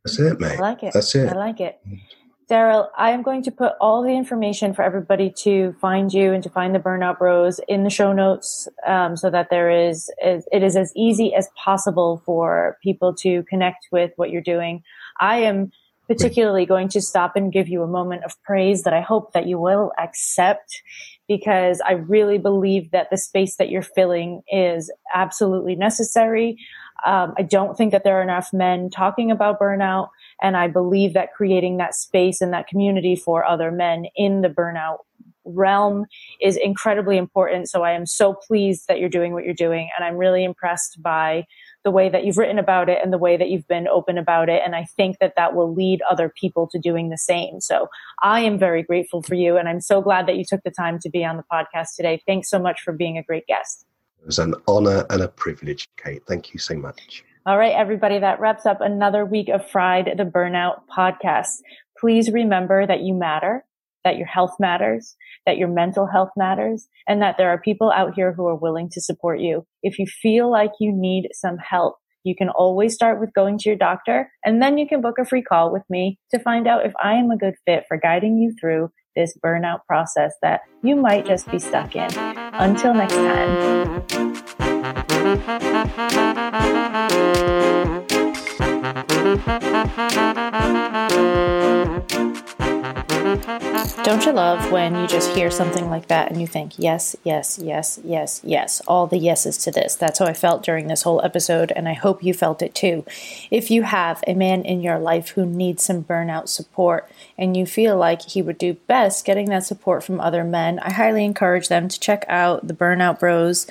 [0.05, 0.59] that's it, mate.
[0.59, 0.93] I like it.
[0.95, 1.29] That's it.
[1.31, 1.79] I like it.
[1.87, 2.01] Mm.
[2.49, 6.43] Darrel, I am going to put all the information for everybody to find you and
[6.43, 10.63] to find the Burnout Bros in the show notes, um, so that there is, it
[10.63, 14.83] is as easy as possible for people to connect with what you're doing.
[15.21, 15.73] I am
[16.07, 19.47] particularly going to stop and give you a moment of praise that I hope that
[19.47, 20.83] you will accept
[21.27, 26.59] because I really believe that the space that you're filling is absolutely necessary.
[27.07, 30.09] Um, I don't think that there are enough men talking about burnout.
[30.43, 34.49] And I believe that creating that space and that community for other men in the
[34.49, 34.99] burnout
[35.45, 36.07] realm
[36.41, 37.69] is incredibly important.
[37.69, 39.91] So I am so pleased that you're doing what you're doing.
[39.95, 41.45] And I'm really impressed by
[41.85, 44.49] the way that you've written about it and the way that you've been open about
[44.49, 44.63] it.
[44.65, 47.61] And I think that that will lead other people to doing the same.
[47.61, 47.89] So
[48.23, 49.59] I am very grateful for you.
[49.59, 52.23] And I'm so glad that you took the time to be on the podcast today.
[52.27, 53.85] Thanks so much for being a great guest.
[54.23, 56.23] It was an honor and a privilege, Kate.
[56.27, 57.23] Thank you so much.
[57.47, 61.59] All right, everybody, that wraps up another week of Fried the Burnout podcast.
[62.01, 63.67] Please remember that you matter,
[64.03, 65.15] that your health matters,
[65.45, 68.89] that your mental health matters, and that there are people out here who are willing
[68.93, 69.67] to support you.
[69.83, 73.69] If you feel like you need some help, you can always start with going to
[73.69, 76.87] your doctor, and then you can book a free call with me to find out
[76.87, 80.97] if I am a good fit for guiding you through this burnout process that you
[80.97, 82.09] might just be stuck in.
[82.55, 84.64] Until next time.
[94.05, 97.59] Don't you love when you just hear something like that and you think, yes, yes,
[97.59, 99.97] yes, yes, yes, all the yeses to this?
[99.97, 103.05] That's how I felt during this whole episode, and I hope you felt it too.
[103.51, 107.67] If you have a man in your life who needs some burnout support and you
[107.67, 111.67] feel like he would do best getting that support from other men, I highly encourage
[111.67, 113.67] them to check out the Burnout Bros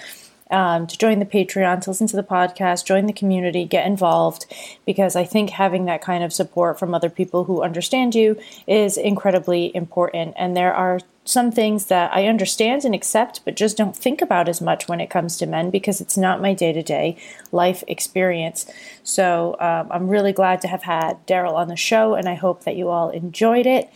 [0.53, 4.45] um, to join the Patreon, to listen to the podcast, join the community, get involved,
[4.85, 8.95] because I think having that kind of support from other people who understand you is
[8.95, 10.35] incredibly important.
[10.37, 14.49] And there are some things that I understand and accept, but just don't think about
[14.49, 17.17] as much when it comes to men because it's not my day to day
[17.51, 18.69] life experience.
[19.03, 22.65] So um, I'm really glad to have had Darrel on the show, and I hope
[22.65, 23.89] that you all enjoyed it.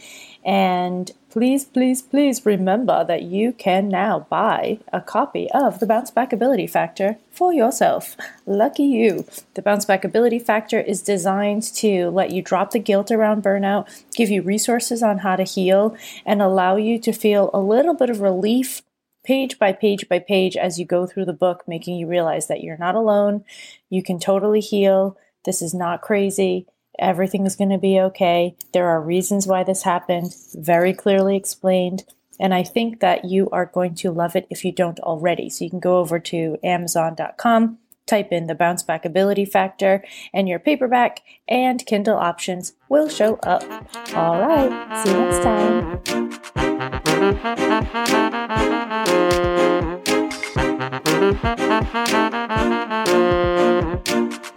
[0.47, 6.09] And please, please, please remember that you can now buy a copy of the Bounce
[6.09, 8.15] Back Ability Factor for yourself.
[8.45, 9.25] Lucky you.
[9.55, 13.89] The Bounce Back Ability Factor is designed to let you drop the guilt around burnout,
[14.15, 18.09] give you resources on how to heal, and allow you to feel a little bit
[18.09, 18.83] of relief
[19.25, 22.63] page by page by page as you go through the book, making you realize that
[22.63, 23.43] you're not alone.
[23.89, 25.17] You can totally heal.
[25.43, 26.67] This is not crazy.
[26.99, 28.55] Everything is going to be okay.
[28.73, 32.03] There are reasons why this happened, very clearly explained.
[32.39, 35.49] And I think that you are going to love it if you don't already.
[35.49, 40.47] So you can go over to Amazon.com, type in the bounce back ability factor, and
[40.47, 43.63] your paperback and Kindle options will show up.
[44.13, 45.03] All right.
[45.03, 45.43] See you next
[54.23, 54.56] time.